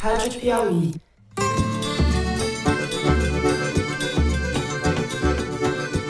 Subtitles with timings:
[0.00, 0.94] Rádio Piauí.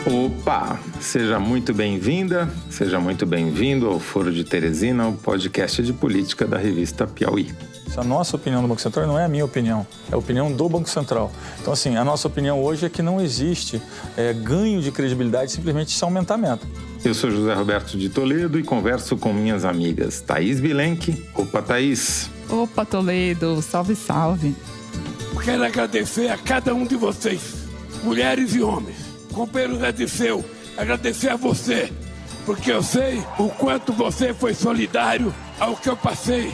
[0.05, 0.79] Opa!
[0.99, 6.57] Seja muito bem-vinda, seja muito bem-vindo ao Foro de Teresina, o podcast de política da
[6.57, 7.53] revista Piauí.
[7.95, 10.69] A nossa opinião do Banco Central não é a minha opinião, é a opinião do
[10.69, 11.31] Banco Central.
[11.59, 13.81] Então, assim, a nossa opinião hoje é que não existe
[14.15, 16.67] é, ganho de credibilidade simplesmente se aumentar a meta.
[17.03, 21.25] Eu sou José Roberto de Toledo e converso com minhas amigas Thaís Bilenque.
[21.35, 22.29] Opa, Thaís!
[22.49, 23.61] Opa, Toledo!
[23.61, 24.55] Salve, salve!
[25.43, 27.67] Quero agradecer a cada um de vocês,
[28.03, 28.97] mulheres e homens,
[29.31, 30.43] companheiros é de seu,
[30.75, 31.89] agradecer a você,
[32.45, 36.51] porque eu sei o quanto você foi solidário ao que eu passei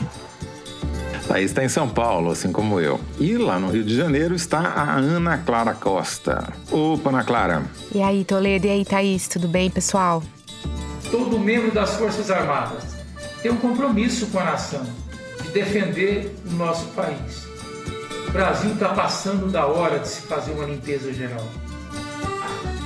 [1.26, 3.00] Thaís está em São Paulo, assim como eu.
[3.18, 6.52] E lá no Rio de Janeiro está a Ana Clara Costa.
[6.70, 7.62] Opa, Ana Clara.
[7.94, 8.66] E aí, Toledo?
[8.66, 9.26] E aí, Thaís?
[9.26, 10.22] Tudo bem, pessoal?
[11.16, 12.82] Todo membro das Forças Armadas
[13.40, 14.84] tem um compromisso com a nação
[15.44, 17.46] de defender o nosso país.
[18.26, 21.46] O Brasil está passando da hora de se fazer uma limpeza geral.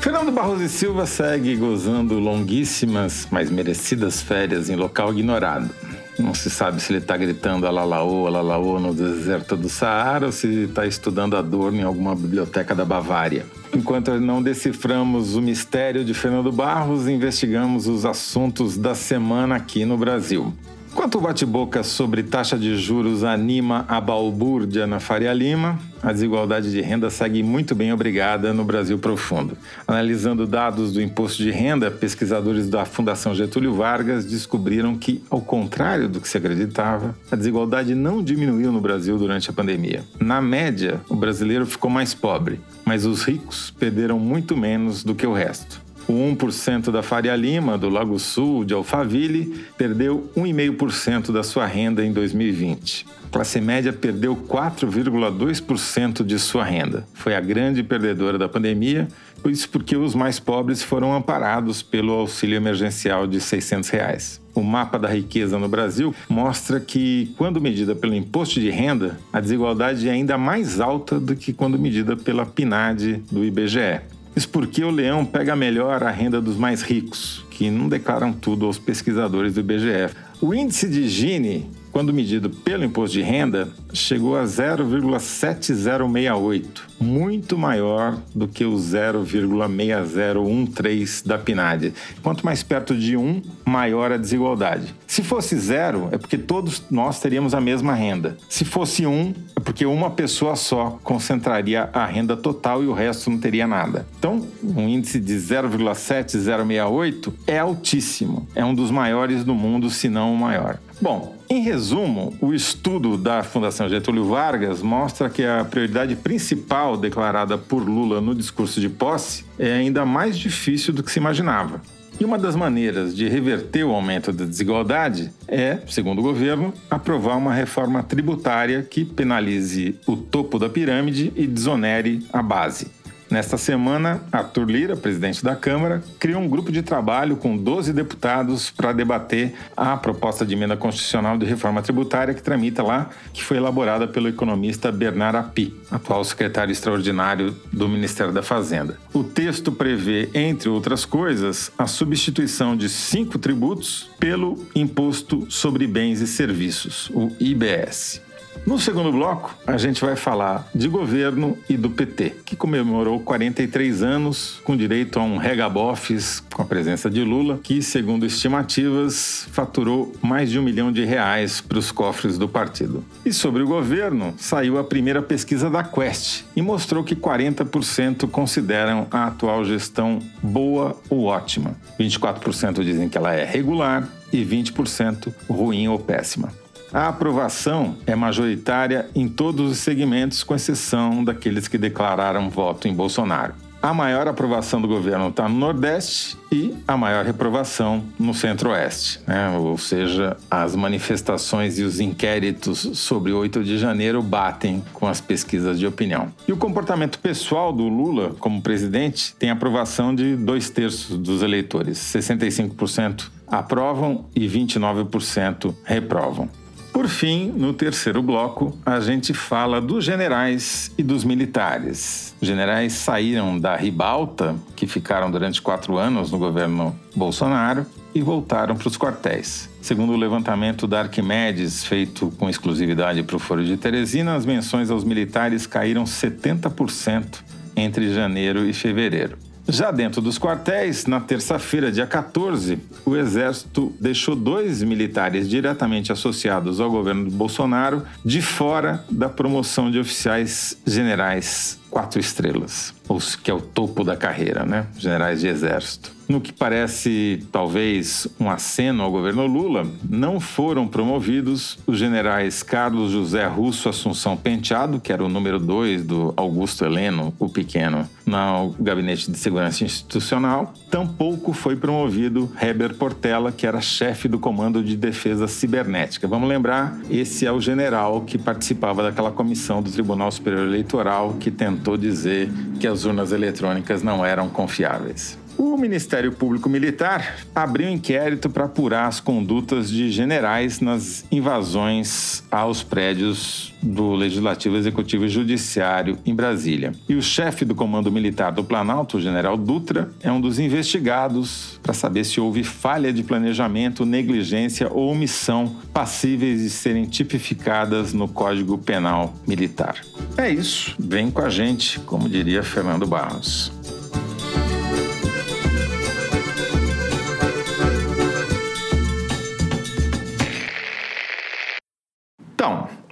[0.03, 5.71] Fernando Barroso e Silva segue gozando longuíssimas, mas merecidas férias em local ignorado.
[6.19, 10.65] Não se sabe se ele está gritando alalaô, alalaô no deserto do Saara ou se
[10.65, 13.47] está estudando Adorno em alguma biblioteca da Bavária.
[13.73, 19.97] Enquanto não deciframos o mistério de Fernando Barros, investigamos os assuntos da semana aqui no
[19.97, 20.53] Brasil.
[20.99, 26.73] Enquanto o bate-boca sobre taxa de juros anima a balbúrdia na Faria Lima, a desigualdade
[26.73, 29.57] de renda segue muito bem obrigada no Brasil profundo.
[29.87, 36.09] Analisando dados do imposto de renda, pesquisadores da Fundação Getúlio Vargas descobriram que, ao contrário
[36.09, 40.03] do que se acreditava, a desigualdade não diminuiu no Brasil durante a pandemia.
[40.19, 45.29] Na média, o brasileiro ficou mais pobre, mas os ricos perderam muito menos do que
[45.29, 45.81] o resto.
[46.09, 52.03] O 1% da Faria Lima, do Lago Sul, de Alphaville, perdeu 1,5% da sua renda
[52.03, 53.05] em 2020.
[53.27, 57.07] A classe média perdeu 4,2% de sua renda.
[57.13, 59.07] Foi a grande perdedora da pandemia,
[59.45, 64.41] isso porque os mais pobres foram amparados pelo auxílio emergencial de 600 reais.
[64.55, 69.41] O mapa da riqueza no Brasil mostra que, quando medida pelo imposto de renda, a
[69.41, 74.01] desigualdade é ainda mais alta do que quando medida pela PNAD do IBGE.
[74.37, 78.67] Isso porque o leão pega melhor a renda dos mais ricos, que não declaram tudo
[78.67, 80.11] aos pesquisadores do IBGE.
[80.41, 86.65] O índice de Gini, quando medido pelo imposto de renda, chegou a 0,7068,
[87.01, 91.93] muito maior do que o 0,6013 da PNAD.
[92.23, 94.95] Quanto mais perto de 1, maior a desigualdade.
[95.07, 98.37] Se fosse zero, é porque todos nós teríamos a mesma renda.
[98.49, 103.31] Se fosse 1, é porque uma pessoa só concentraria a renda total e o resto
[103.31, 104.07] não teria nada.
[104.19, 108.49] Então, um índice de 0,7068 é altíssimo.
[108.55, 110.79] É um dos maiores do mundo, se não o maior.
[111.01, 117.57] Bom, em resumo, o estudo da Fundação Getúlio Vargas mostra que a prioridade principal declarada
[117.57, 121.81] por Lula no discurso de posse é ainda mais difícil do que se imaginava.
[122.21, 127.37] E uma das maneiras de reverter o aumento da desigualdade é, segundo o governo, aprovar
[127.37, 132.91] uma reforma tributária que penalize o topo da pirâmide e desonere a base.
[133.31, 138.71] Nesta semana, Arthur Lira, presidente da Câmara, criou um grupo de trabalho com 12 deputados
[138.71, 143.59] para debater a proposta de emenda constitucional de reforma tributária que tramita lá, que foi
[143.59, 148.99] elaborada pelo economista Bernard Api, atual secretário extraordinário do Ministério da Fazenda.
[149.13, 156.21] O texto prevê, entre outras coisas, a substituição de cinco tributos pelo Imposto sobre Bens
[156.21, 158.28] e Serviços, o IBS.
[158.67, 164.03] No segundo bloco, a gente vai falar de governo e do PT, que comemorou 43
[164.03, 170.13] anos com direito a um regabofes com a presença de Lula, que, segundo estimativas, faturou
[170.23, 173.05] mais de um milhão de reais para os cofres do partido.
[173.25, 179.07] E sobre o governo, saiu a primeira pesquisa da Quest e mostrou que 40% consideram
[179.11, 181.77] a atual gestão boa ou ótima.
[181.99, 186.53] 24% dizem que ela é regular e 20% ruim ou péssima.
[186.93, 192.95] A aprovação é majoritária em todos os segmentos, com exceção daqueles que declararam voto em
[192.95, 193.55] Bolsonaro.
[193.81, 199.21] A maior aprovação do governo está no Nordeste e a maior reprovação no Centro-Oeste.
[199.25, 199.57] Né?
[199.57, 205.79] Ou seja, as manifestações e os inquéritos sobre 8 de janeiro batem com as pesquisas
[205.79, 206.33] de opinião.
[206.49, 211.99] E o comportamento pessoal do Lula como presidente tem aprovação de dois terços dos eleitores:
[211.99, 216.51] 65% aprovam e 29% reprovam.
[216.99, 222.35] Por fim, no terceiro bloco, a gente fala dos generais e dos militares.
[222.41, 228.75] Os generais saíram da ribalta, que ficaram durante quatro anos no governo Bolsonaro, e voltaram
[228.75, 229.71] para os quartéis.
[229.81, 234.91] Segundo o levantamento da Arquimedes, feito com exclusividade para o Foro de Teresina, as menções
[234.91, 237.45] aos militares caíram 70%
[237.77, 239.39] entre janeiro e fevereiro.
[239.71, 246.81] Já dentro dos quartéis, na terça-feira, dia 14, o Exército deixou dois militares diretamente associados
[246.81, 253.51] ao governo de Bolsonaro de fora da promoção de oficiais generais quatro estrelas, os que
[253.51, 254.87] é o topo da carreira, né?
[254.97, 256.18] Generais de exército.
[256.29, 263.11] No que parece talvez um aceno ao governo Lula, não foram promovidos os generais Carlos
[263.11, 268.75] José Russo Assunção Penteado, que era o número dois do Augusto Heleno, o pequeno, no
[268.79, 270.75] Gabinete de Segurança Institucional.
[270.91, 276.29] Tampouco foi promovido Heber Portela, que era chefe do Comando de Defesa Cibernética.
[276.29, 281.51] Vamos lembrar, esse é o general que participava daquela comissão do Tribunal Superior Eleitoral que
[281.51, 285.39] tentou tentou dizer que as urnas eletrônicas não eram confiáveis.
[285.59, 292.85] O Ministério Público Militar abriu inquérito para apurar as condutas de generais nas invasões aos
[292.85, 296.93] prédios do Legislativo, Executivo e Judiciário em Brasília.
[297.09, 301.81] E o chefe do Comando Militar do Planalto, o general Dutra, é um dos investigados
[301.83, 308.29] para saber se houve falha de planejamento, negligência ou omissão passíveis de serem tipificadas no
[308.29, 309.97] Código Penal Militar.
[310.37, 313.73] É isso, vem com a gente, como diria Fernando Barros.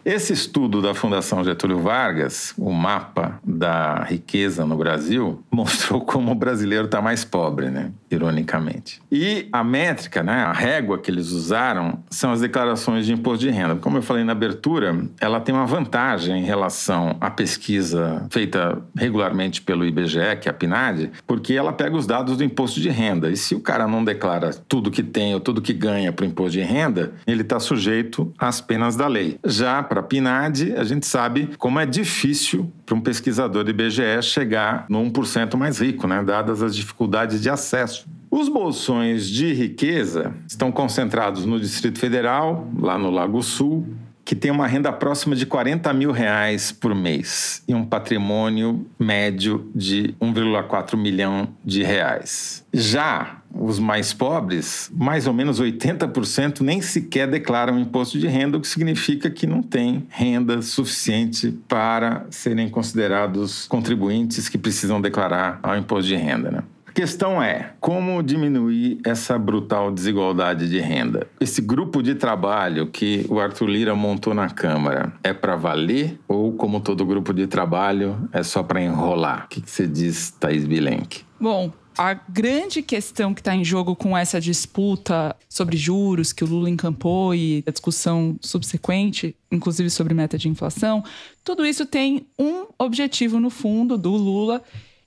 [0.06, 6.34] Esse estudo da Fundação Getúlio Vargas, o mapa da riqueza no Brasil, mostrou como o
[6.36, 7.90] brasileiro está mais pobre, né?
[8.10, 9.00] Ironicamente.
[9.10, 13.50] E a métrica, né, a régua que eles usaram, são as declarações de imposto de
[13.50, 13.76] renda.
[13.76, 19.60] Como eu falei na abertura, ela tem uma vantagem em relação à pesquisa feita regularmente
[19.60, 23.30] pelo IBGE, que é a PNAD, porque ela pega os dados do imposto de renda.
[23.30, 26.28] E se o cara não declara tudo que tem ou tudo que ganha para o
[26.28, 29.38] imposto de renda, ele está sujeito às penas da lei.
[29.44, 34.22] Já para a PNAD, a gente sabe como é difícil para um pesquisador do IBGE
[34.22, 36.22] chegar no 1% mais rico, né?
[36.22, 38.06] dadas as dificuldades de acesso.
[38.30, 43.86] Os bolsões de riqueza estão concentrados no Distrito Federal, lá no Lago Sul,
[44.24, 49.70] que tem uma renda próxima de 40 mil reais por mês e um patrimônio médio
[49.72, 52.64] de 1,4 milhão de reais.
[52.74, 58.60] Já os mais pobres, mais ou menos 80% nem sequer declaram imposto de renda, o
[58.60, 65.76] que significa que não tem renda suficiente para serem considerados contribuintes que precisam declarar ao
[65.76, 66.50] imposto de renda.
[66.50, 66.62] Né?
[66.96, 71.26] questão é como diminuir essa brutal desigualdade de renda.
[71.38, 76.54] Esse grupo de trabalho que o Arthur Lira montou na Câmara é para valer ou,
[76.54, 79.44] como todo grupo de trabalho, é só para enrolar?
[79.44, 81.22] O que, você diz, Thaís Bilenque?
[81.38, 86.46] Bom, a grande questão que está em jogo com essa disputa sobre juros que o
[86.46, 91.02] Lula encampou e a discussão subsequente, inclusive sobre meta de inflação,
[91.42, 94.62] tudo isso tem um objetivo no fundo do Lula,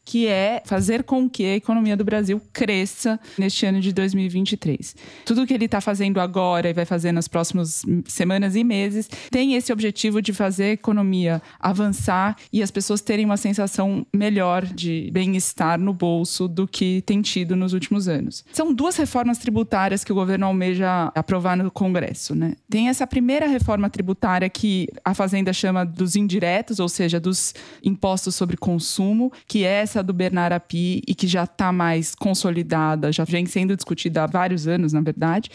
[0.10, 4.96] que é fazer com que a economia do Brasil cresça neste ano de 2023.
[5.24, 9.54] Tudo que ele está fazendo agora e vai fazer nas próximas semanas e meses tem
[9.54, 15.12] esse objetivo de fazer a economia avançar e as pessoas terem uma sensação melhor de
[15.14, 18.44] bem-estar no bolso do que tem tido nos últimos anos.
[18.52, 22.34] São duas reformas tributárias que o governo almeja aprovar no Congresso.
[22.34, 22.56] Né?
[22.68, 27.54] Tem essa primeira reforma tributária que a Fazenda chama dos indiretos, ou seja, dos
[27.84, 33.12] impostos sobre consumo, que é essa do Bernard Api e que já está mais consolidada,
[33.12, 35.50] já vem sendo discutida há vários anos, na verdade.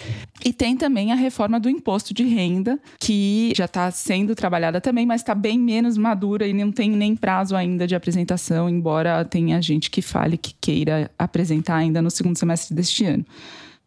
[0.44, 5.06] E tem também a reforma do imposto de renda, que já está sendo trabalhada também,
[5.06, 9.60] mas está bem menos madura e não tem nem prazo ainda de apresentação, embora tenha
[9.60, 13.24] gente que fale que queira apresentar ainda no segundo semestre deste ano.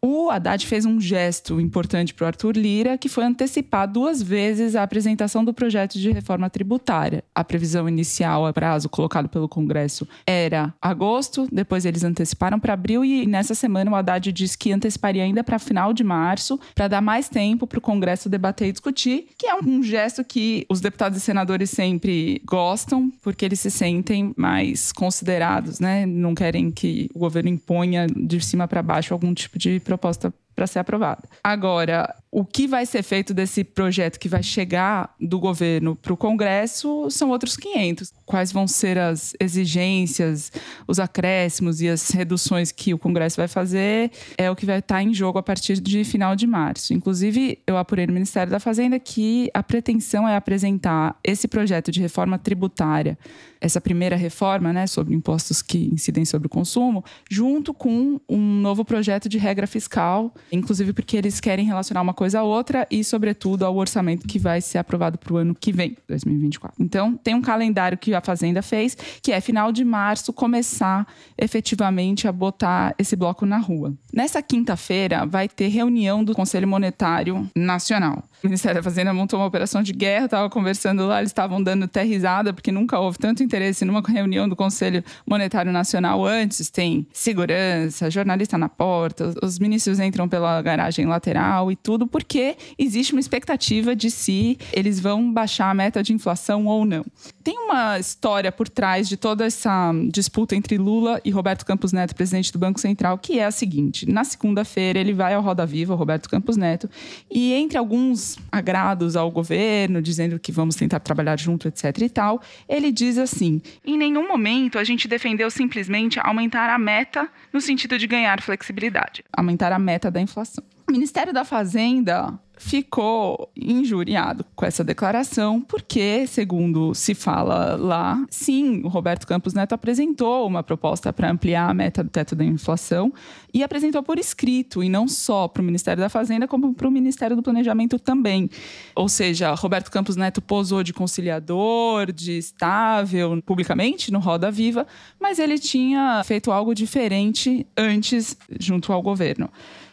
[0.00, 4.76] O Haddad fez um gesto importante para o Arthur Lira, que foi antecipar duas vezes
[4.76, 7.24] a apresentação do projeto de reforma tributária.
[7.34, 13.04] A previsão inicial, a prazo colocado pelo Congresso, era agosto, depois eles anteciparam para abril
[13.04, 17.00] e nessa semana o Haddad disse que anteciparia ainda para final de março, para dar
[17.00, 21.18] mais tempo para o Congresso debater e discutir, que é um gesto que os deputados
[21.18, 26.06] e senadores sempre gostam, porque eles se sentem mais considerados, né?
[26.06, 30.66] Não querem que o governo imponha de cima para baixo algum tipo de proposta para
[30.66, 31.22] ser aprovada.
[31.44, 36.16] Agora, o que vai ser feito desse projeto que vai chegar do governo para o
[36.16, 38.12] Congresso são outros 500.
[38.26, 40.50] Quais vão ser as exigências,
[40.88, 45.00] os acréscimos e as reduções que o Congresso vai fazer é o que vai estar
[45.00, 46.92] em jogo a partir de final de março.
[46.92, 52.00] Inclusive, eu apurei no Ministério da Fazenda que a pretensão é apresentar esse projeto de
[52.00, 53.16] reforma tributária,
[53.60, 58.84] essa primeira reforma, né, sobre impostos que incidem sobre o consumo, junto com um novo
[58.84, 63.64] projeto de regra fiscal, inclusive porque eles querem relacionar uma coisa a outra e, sobretudo,
[63.64, 66.82] ao orçamento que vai ser aprovado para o ano que vem, 2024.
[66.82, 72.26] Então, tem um calendário que a Fazenda fez, que é final de março começar efetivamente
[72.28, 73.94] a botar esse bloco na rua.
[74.12, 78.24] Nessa quinta-feira vai ter reunião do Conselho Monetário Nacional.
[78.42, 81.84] O Ministério da Fazenda montou uma operação de guerra, estava conversando lá, eles estavam dando
[81.84, 86.70] até risada, porque nunca houve tanto interesse numa reunião do Conselho Monetário Nacional antes.
[86.70, 93.12] Tem segurança, jornalista na porta, os ministros entram pela garagem lateral e tudo, porque existe
[93.12, 97.04] uma expectativa de se eles vão baixar a meta de inflação ou não.
[97.48, 102.14] Tem uma história por trás de toda essa disputa entre Lula e Roberto Campos Neto,
[102.14, 105.94] presidente do Banco Central, que é a seguinte: na segunda-feira ele vai ao Roda Viva,
[105.94, 106.90] Roberto Campos Neto,
[107.30, 112.42] e entre alguns agrados ao governo, dizendo que vamos tentar trabalhar junto, etc e tal,
[112.68, 117.96] ele diz assim: em nenhum momento a gente defendeu simplesmente aumentar a meta no sentido
[117.96, 120.62] de ganhar flexibilidade, aumentar a meta da inflação.
[120.88, 128.80] O Ministério da Fazenda ficou injuriado com essa declaração, porque, segundo se fala lá, sim,
[128.82, 133.12] o Roberto Campos Neto apresentou uma proposta para ampliar a meta do teto da inflação
[133.52, 136.90] e apresentou por escrito, e não só para o Ministério da Fazenda, como para o
[136.90, 138.48] Ministério do Planejamento também.
[138.96, 144.86] Ou seja, Roberto Campos Neto posou de conciliador, de estável, publicamente, no Roda Viva,
[145.20, 149.50] mas ele tinha feito algo diferente antes, junto ao governo.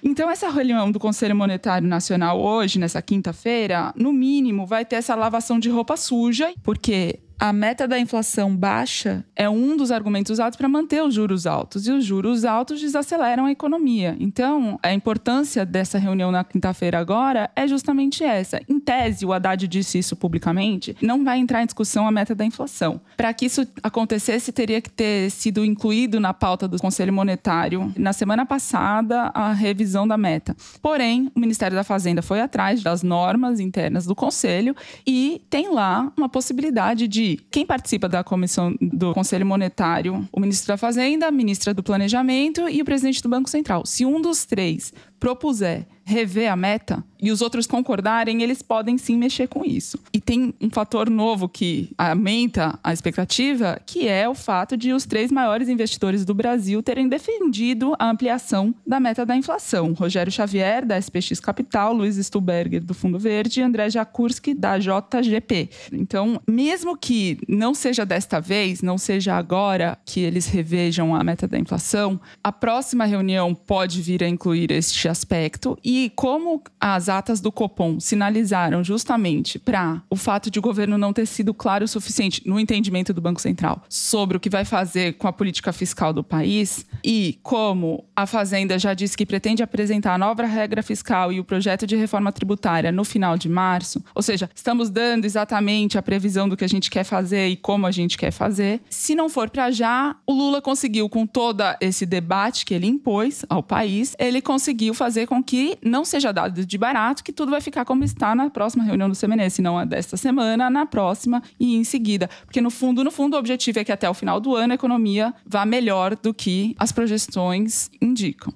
[0.07, 5.15] Então, essa reunião do Conselho Monetário Nacional hoje, nessa quinta-feira, no mínimo, vai ter essa
[5.15, 10.57] lavação de roupa suja, porque a meta da inflação baixa é um dos argumentos usados
[10.57, 11.85] para manter os juros altos.
[11.85, 14.15] E os juros altos desaceleram a economia.
[14.19, 18.61] Então, a importância dessa reunião na quinta-feira agora é justamente essa.
[18.69, 22.45] Em tese, o Haddad disse isso publicamente, não vai entrar em discussão a meta da
[22.45, 23.01] inflação.
[23.17, 28.13] Para que isso acontecesse, teria que ter sido incluído na pauta do Conselho Monetário, na
[28.13, 30.55] semana passada, a revisão da meta.
[30.81, 34.75] Porém, o Ministério da Fazenda foi atrás das normas internas do Conselho
[35.05, 40.67] e tem lá uma possibilidade de quem participa da comissão do Conselho Monetário, o ministro
[40.67, 43.85] da Fazenda, a ministra do Planejamento e o presidente do Banco Central.
[43.85, 49.17] Se um dos três propuser rever a meta e os outros concordarem, eles podem sim
[49.17, 49.97] mexer com isso.
[50.13, 55.05] E tem um fator novo que aumenta a expectativa, que é o fato de os
[55.05, 59.93] três maiores investidores do Brasil terem defendido a ampliação da meta da inflação.
[59.93, 65.69] Rogério Xavier, da SPX Capital, Luiz Stuberger, do Fundo Verde e André Jakurski, da JGP.
[65.91, 71.47] Então, mesmo que não seja desta vez, não seja agora que eles revejam a meta
[71.47, 77.39] da inflação, a próxima reunião pode vir a incluir este aspecto e como as atas
[77.41, 81.87] do Copom sinalizaram justamente para o fato de o governo não ter sido claro o
[81.87, 86.11] suficiente no entendimento do Banco Central sobre o que vai fazer com a política fiscal
[86.11, 91.31] do país e como a Fazenda já disse que pretende apresentar a nova regra fiscal
[91.31, 95.97] e o projeto de reforma tributária no final de março, ou seja, estamos dando exatamente
[95.97, 98.81] a previsão do que a gente quer fazer e como a gente quer fazer.
[98.89, 103.45] Se não for para já, o Lula conseguiu com todo esse debate que ele impôs
[103.47, 107.61] ao país, ele conseguiu fazer com que não seja dado de barato que tudo vai
[107.61, 111.43] ficar como está na próxima reunião do CMN, se não a desta semana, na próxima
[111.59, 112.29] e em seguida.
[112.45, 114.75] Porque no fundo, no fundo, o objetivo é que até o final do ano a
[114.75, 118.53] economia vá melhor do que as projeções indicam.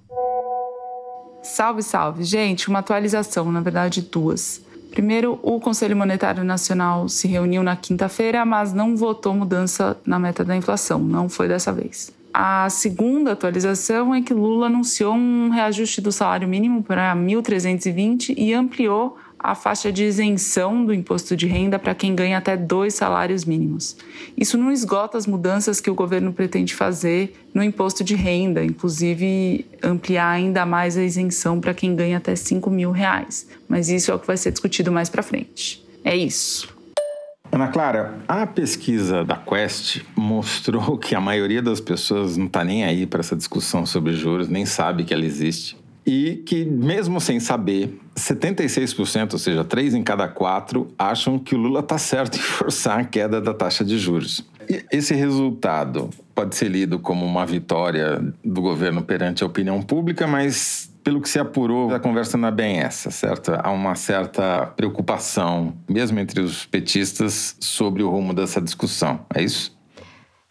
[1.41, 2.23] Salve, salve.
[2.23, 4.61] Gente, uma atualização, na verdade, duas.
[4.91, 10.43] Primeiro, o Conselho Monetário Nacional se reuniu na quinta-feira, mas não votou mudança na meta
[10.43, 10.99] da inflação.
[10.99, 12.11] Não foi dessa vez.
[12.33, 18.53] A segunda atualização é que Lula anunciou um reajuste do salário mínimo para 1.320 e
[18.53, 23.45] ampliou a faixa de isenção do imposto de renda para quem ganha até dois salários
[23.45, 23.95] mínimos.
[24.37, 29.65] Isso não esgota as mudanças que o governo pretende fazer no imposto de renda, inclusive
[29.81, 33.47] ampliar ainda mais a isenção para quem ganha até 5 mil reais.
[33.67, 35.83] Mas isso é o que vai ser discutido mais para frente.
[36.03, 36.78] É isso.
[37.51, 42.83] Ana Clara, a pesquisa da Quest mostrou que a maioria das pessoas não está nem
[42.83, 45.78] aí para essa discussão sobre juros, nem sabe que ela existe.
[46.09, 51.57] E que, mesmo sem saber, 76%, ou seja, 3 em cada 4, acham que o
[51.59, 54.43] Lula está certo em forçar a queda da taxa de juros.
[54.67, 60.25] E esse resultado pode ser lido como uma vitória do governo perante a opinião pública,
[60.25, 63.51] mas pelo que se apurou, a conversa não é bem essa, certo?
[63.55, 69.19] Há uma certa preocupação, mesmo entre os petistas, sobre o rumo dessa discussão.
[69.35, 69.78] É isso?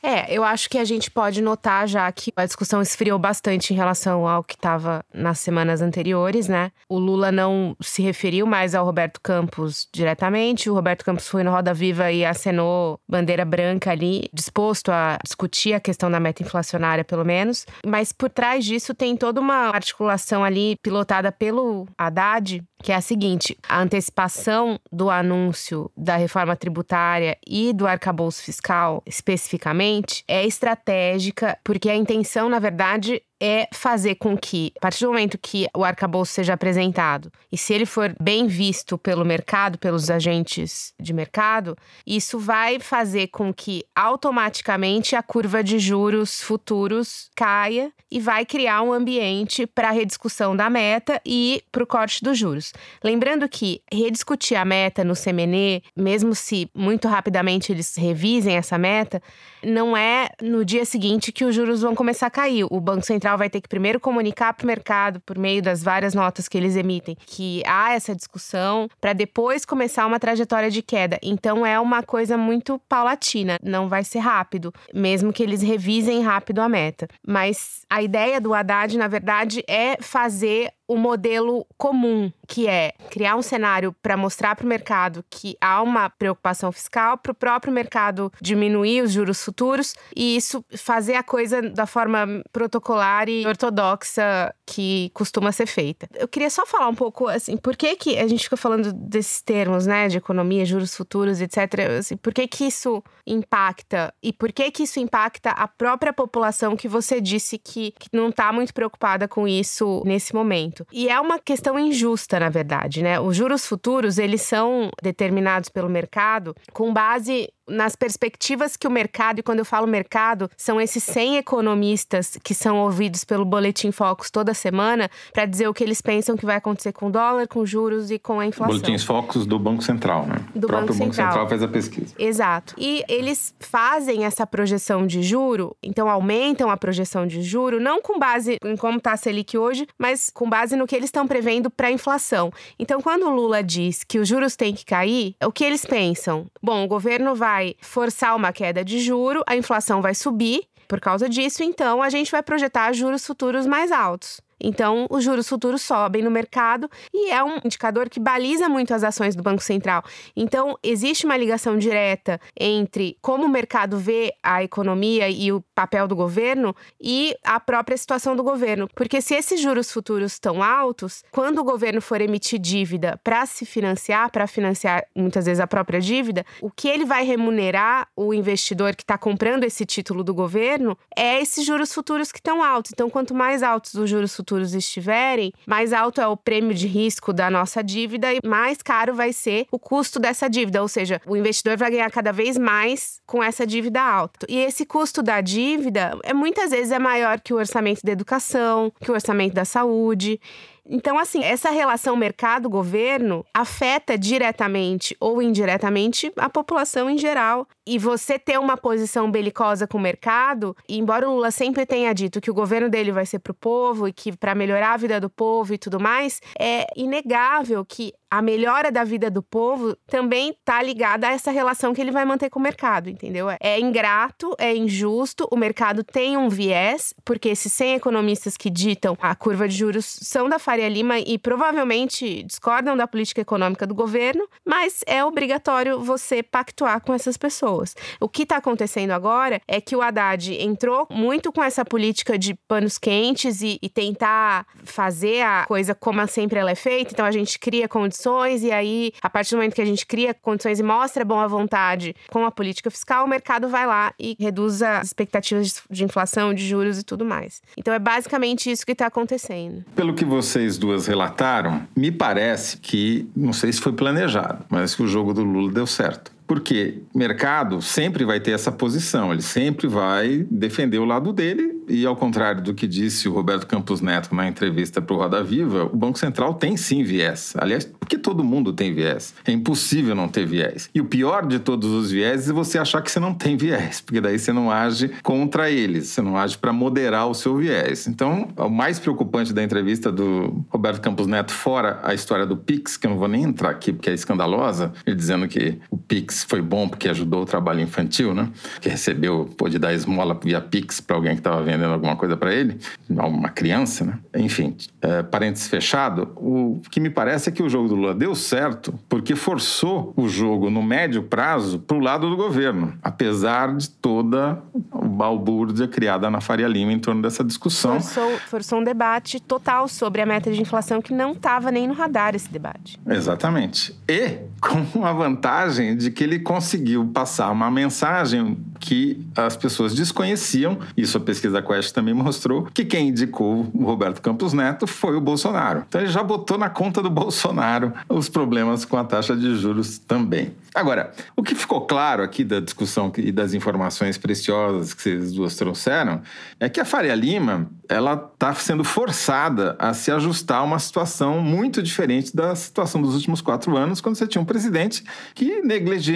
[0.03, 3.77] É, eu acho que a gente pode notar já que a discussão esfriou bastante em
[3.77, 6.71] relação ao que estava nas semanas anteriores, né?
[6.89, 10.71] O Lula não se referiu mais ao Roberto Campos diretamente.
[10.71, 15.75] O Roberto Campos foi no Roda Viva e acenou bandeira branca ali, disposto a discutir
[15.75, 17.67] a questão da meta inflacionária, pelo menos.
[17.85, 23.01] Mas por trás disso tem toda uma articulação ali pilotada pelo Haddad, que é a
[23.01, 31.59] seguinte: a antecipação do anúncio da reforma tributária e do arcabouço fiscal, especificamente, é estratégica,
[31.65, 35.85] porque a intenção, na verdade, é fazer com que, a partir do momento que o
[35.85, 41.77] arcabouço seja apresentado, e se ele for bem visto pelo mercado, pelos agentes de mercado,
[42.07, 48.83] isso vai fazer com que automaticamente a curva de juros futuros caia e vai criar
[48.83, 52.73] um ambiente para a rediscussão da meta e para o corte dos juros.
[53.05, 59.23] Lembrando que rediscutir a meta no CMN, mesmo se muito rapidamente eles revisem essa meta,
[59.63, 62.67] não é no dia seguinte que os juros vão começar a cair.
[62.71, 66.15] O Banco Central vai ter que primeiro comunicar para o mercado, por meio das várias
[66.15, 71.19] notas que eles emitem, que há essa discussão, para depois começar uma trajetória de queda.
[71.23, 76.61] Então é uma coisa muito paulatina, não vai ser rápido, mesmo que eles revisem rápido
[76.61, 77.09] a meta.
[77.27, 83.37] Mas a ideia do Haddad, na verdade, é fazer o modelo comum, que é criar
[83.37, 87.73] um cenário para mostrar para o mercado que há uma preocupação fiscal, para o próprio
[87.73, 94.55] mercado diminuir os juros futuros e isso fazer a coisa da forma protocolar e ortodoxa
[94.69, 96.07] que costuma ser feita.
[96.15, 99.41] Eu queria só falar um pouco assim, por que que a gente fica falando desses
[99.41, 101.59] termos, né, de economia, juros futuros, etc.
[101.99, 106.77] Assim, por que que isso impacta e por que que isso impacta a própria população
[106.77, 110.87] que você disse que, que não está muito preocupada com isso nesse momento?
[110.93, 113.19] E é uma questão injusta, na verdade, né?
[113.19, 119.41] Os juros futuros, eles são determinados pelo mercado com base nas perspectivas que o mercado,
[119.41, 124.31] e quando eu falo mercado, são esses 100 economistas que são ouvidos pelo Boletim Focus
[124.31, 127.65] toda semana para dizer o que eles pensam que vai acontecer com o dólar, com
[127.65, 128.77] juros e com a inflação.
[128.77, 130.37] Boletins Focus do Banco Central, né?
[130.55, 131.33] Do o próprio Banco Banco Central.
[131.33, 132.15] Central faz a pesquisa.
[132.19, 132.75] Exato.
[132.79, 138.19] E eles fazem essa projeção de juro, então aumentam a projeção de juro, não com
[138.19, 141.71] base em como está a Selic hoje, mas com base no que eles estão prevendo
[141.71, 142.51] para a inflação.
[142.79, 146.47] Então, quando o Lula diz que os juros têm que cair, o que eles pensam?
[146.63, 150.63] Bom, o governo vai forçar uma queda de juro, a inflação vai subir.
[150.87, 154.41] Por causa disso, então, a gente vai projetar juros futuros mais altos.
[154.61, 159.05] Então, os juros futuros sobem no mercado e é um indicador que baliza muito as
[159.05, 160.03] ações do Banco Central.
[160.37, 166.09] Então, existe uma ligação direta entre como o mercado vê a economia e o papel
[166.09, 168.89] do governo e a própria situação do governo.
[168.95, 173.65] Porque se esses juros futuros estão altos, quando o governo for emitir dívida para se
[173.65, 178.97] financiar, para financiar muitas vezes a própria dívida, o que ele vai remunerar o investidor
[178.97, 182.93] que está comprando esse título do governo é esses juros futuros que estão altos.
[182.93, 186.87] Então, quanto mais altos os juros futuros futuros estiverem, mais alto é o prêmio de
[186.87, 190.81] risco da nossa dívida e mais caro vai ser o custo dessa dívida.
[190.81, 194.47] Ou seja, o investidor vai ganhar cada vez mais com essa dívida alta.
[194.49, 198.91] E esse custo da dívida é muitas vezes é maior que o orçamento da educação,
[199.01, 200.41] que o orçamento da saúde.
[200.89, 207.69] Então, assim, essa relação mercado-governo afeta diretamente ou indiretamente a população em geral.
[207.91, 212.13] E você ter uma posição belicosa com o mercado, e embora o Lula sempre tenha
[212.13, 214.97] dito que o governo dele vai ser para o povo e que para melhorar a
[214.99, 219.97] vida do povo e tudo mais, é inegável que a melhora da vida do povo
[220.07, 223.47] também tá ligada a essa relação que ele vai manter com o mercado, entendeu?
[223.61, 229.17] É ingrato, é injusto, o mercado tem um viés, porque esses 100 economistas que ditam
[229.21, 233.95] a curva de juros são da Faria Lima e provavelmente discordam da política econômica do
[233.95, 237.78] governo, mas é obrigatório você pactuar com essas pessoas.
[238.21, 242.55] O que está acontecendo agora é que o Haddad entrou muito com essa política de
[242.55, 247.31] panos quentes e, e tentar fazer a coisa como sempre ela é feita, então a
[247.31, 250.83] gente cria condições, e aí, a partir do momento que a gente cria condições e
[250.83, 255.83] mostra boa vontade com a política fiscal, o mercado vai lá e reduz as expectativas
[255.91, 257.63] de inflação, de juros e tudo mais.
[257.77, 259.85] Então é basicamente isso que está acontecendo.
[259.95, 265.03] Pelo que vocês duas relataram, me parece que, não sei se foi planejado, mas que
[265.03, 266.38] o jogo do Lula deu certo.
[266.49, 272.07] Porque mercado sempre vai ter essa posição, ele sempre vai defender o lado dele e
[272.07, 275.85] ao contrário do que disse o Roberto Campos Neto na entrevista para o Roda Viva,
[275.85, 277.55] o Banco Central tem sim viés.
[277.57, 279.35] Aliás, porque todo mundo tem viés.
[279.45, 280.89] É impossível não ter viés.
[280.95, 284.01] E o pior de todos os viés é você achar que você não tem viés,
[284.05, 288.07] porque daí você não age contra eles, você não age para moderar o seu viés.
[288.07, 292.97] Então, o mais preocupante da entrevista do Roberto Campos Neto, fora a história do Pix,
[292.97, 296.38] que eu não vou nem entrar aqui porque é escandalosa, ele dizendo que o Pix
[296.45, 298.51] foi bom porque ajudou o trabalho infantil, né?
[298.81, 302.53] Que recebeu, pôde dar esmola via Pix para alguém que estava vendendo alguma coisa para
[302.55, 304.19] ele, uma criança, né?
[304.37, 308.35] Enfim, é, parênteses fechado, o que me parece é que o jogo do Lula deu
[308.35, 313.91] certo porque forçou o jogo no médio prazo para o lado do governo, apesar de
[313.91, 318.01] toda a balbúrdia criada na Faria Lima em torno dessa discussão.
[318.01, 321.95] Forçou, forçou um debate total sobre a meta de inflação que não estava nem no
[321.95, 322.99] radar esse debate.
[323.07, 323.95] Exatamente.
[324.09, 330.79] E com a vantagem de que ele conseguiu passar uma mensagem que as pessoas desconheciam,
[330.97, 335.21] isso a pesquisa Quest também mostrou, que quem indicou o Roberto Campos Neto foi o
[335.21, 335.85] Bolsonaro.
[335.89, 339.99] Então ele já botou na conta do Bolsonaro os problemas com a taxa de juros
[339.99, 340.53] também.
[340.75, 345.57] Agora, o que ficou claro aqui da discussão e das informações preciosas que vocês duas
[345.57, 346.21] trouxeram
[346.61, 351.41] é que a Faria Lima ela está sendo forçada a se ajustar a uma situação
[351.41, 355.03] muito diferente da situação dos últimos quatro anos, quando você tinha um presidente
[355.35, 355.63] que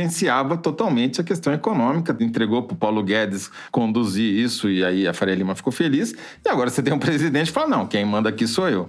[0.03, 5.15] negligenciava totalmente a questão econômica, entregou para o Paulo Guedes conduzir isso e aí a
[5.15, 6.15] Faria Lima ficou feliz.
[6.45, 8.89] E agora você tem um presidente que fala: não, quem manda aqui sou eu.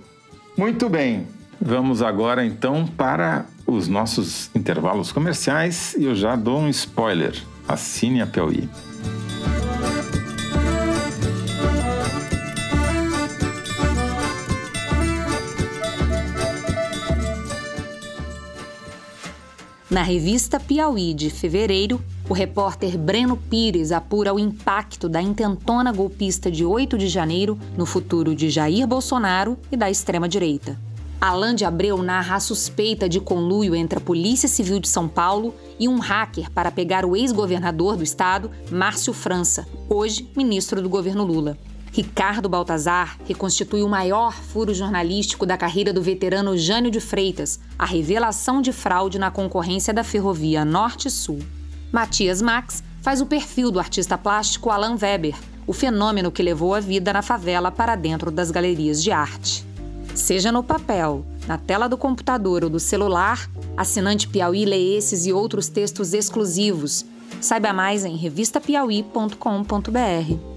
[0.57, 1.27] Muito bem,
[1.59, 7.33] vamos agora então para os nossos intervalos comerciais e eu já dou um spoiler.
[7.67, 8.69] Assine a Piauí.
[19.93, 26.49] Na revista Piauí de fevereiro, o repórter Breno Pires apura o impacto da intentona golpista
[26.49, 30.79] de 8 de janeiro no futuro de Jair Bolsonaro e da extrema-direita.
[31.21, 35.53] Alain de Abreu narra a suspeita de conluio entre a Polícia Civil de São Paulo
[35.79, 41.23] e um hacker para pegar o ex-governador do estado, Márcio França, hoje ministro do governo
[41.23, 41.55] Lula.
[41.93, 47.85] Ricardo Baltazar reconstitui o maior furo jornalístico da carreira do veterano Jânio de Freitas, a
[47.85, 51.37] revelação de fraude na concorrência da ferrovia Norte-Sul.
[51.91, 55.35] Matias Max faz o perfil do artista plástico Alan Weber,
[55.67, 59.63] o fenômeno que levou a vida na favela para dentro das galerias de arte.
[60.15, 65.33] Seja no papel, na tela do computador ou do celular, assinante Piauí lê esses e
[65.33, 67.05] outros textos exclusivos.
[67.39, 70.52] Saiba mais em revistapiauí.com.br.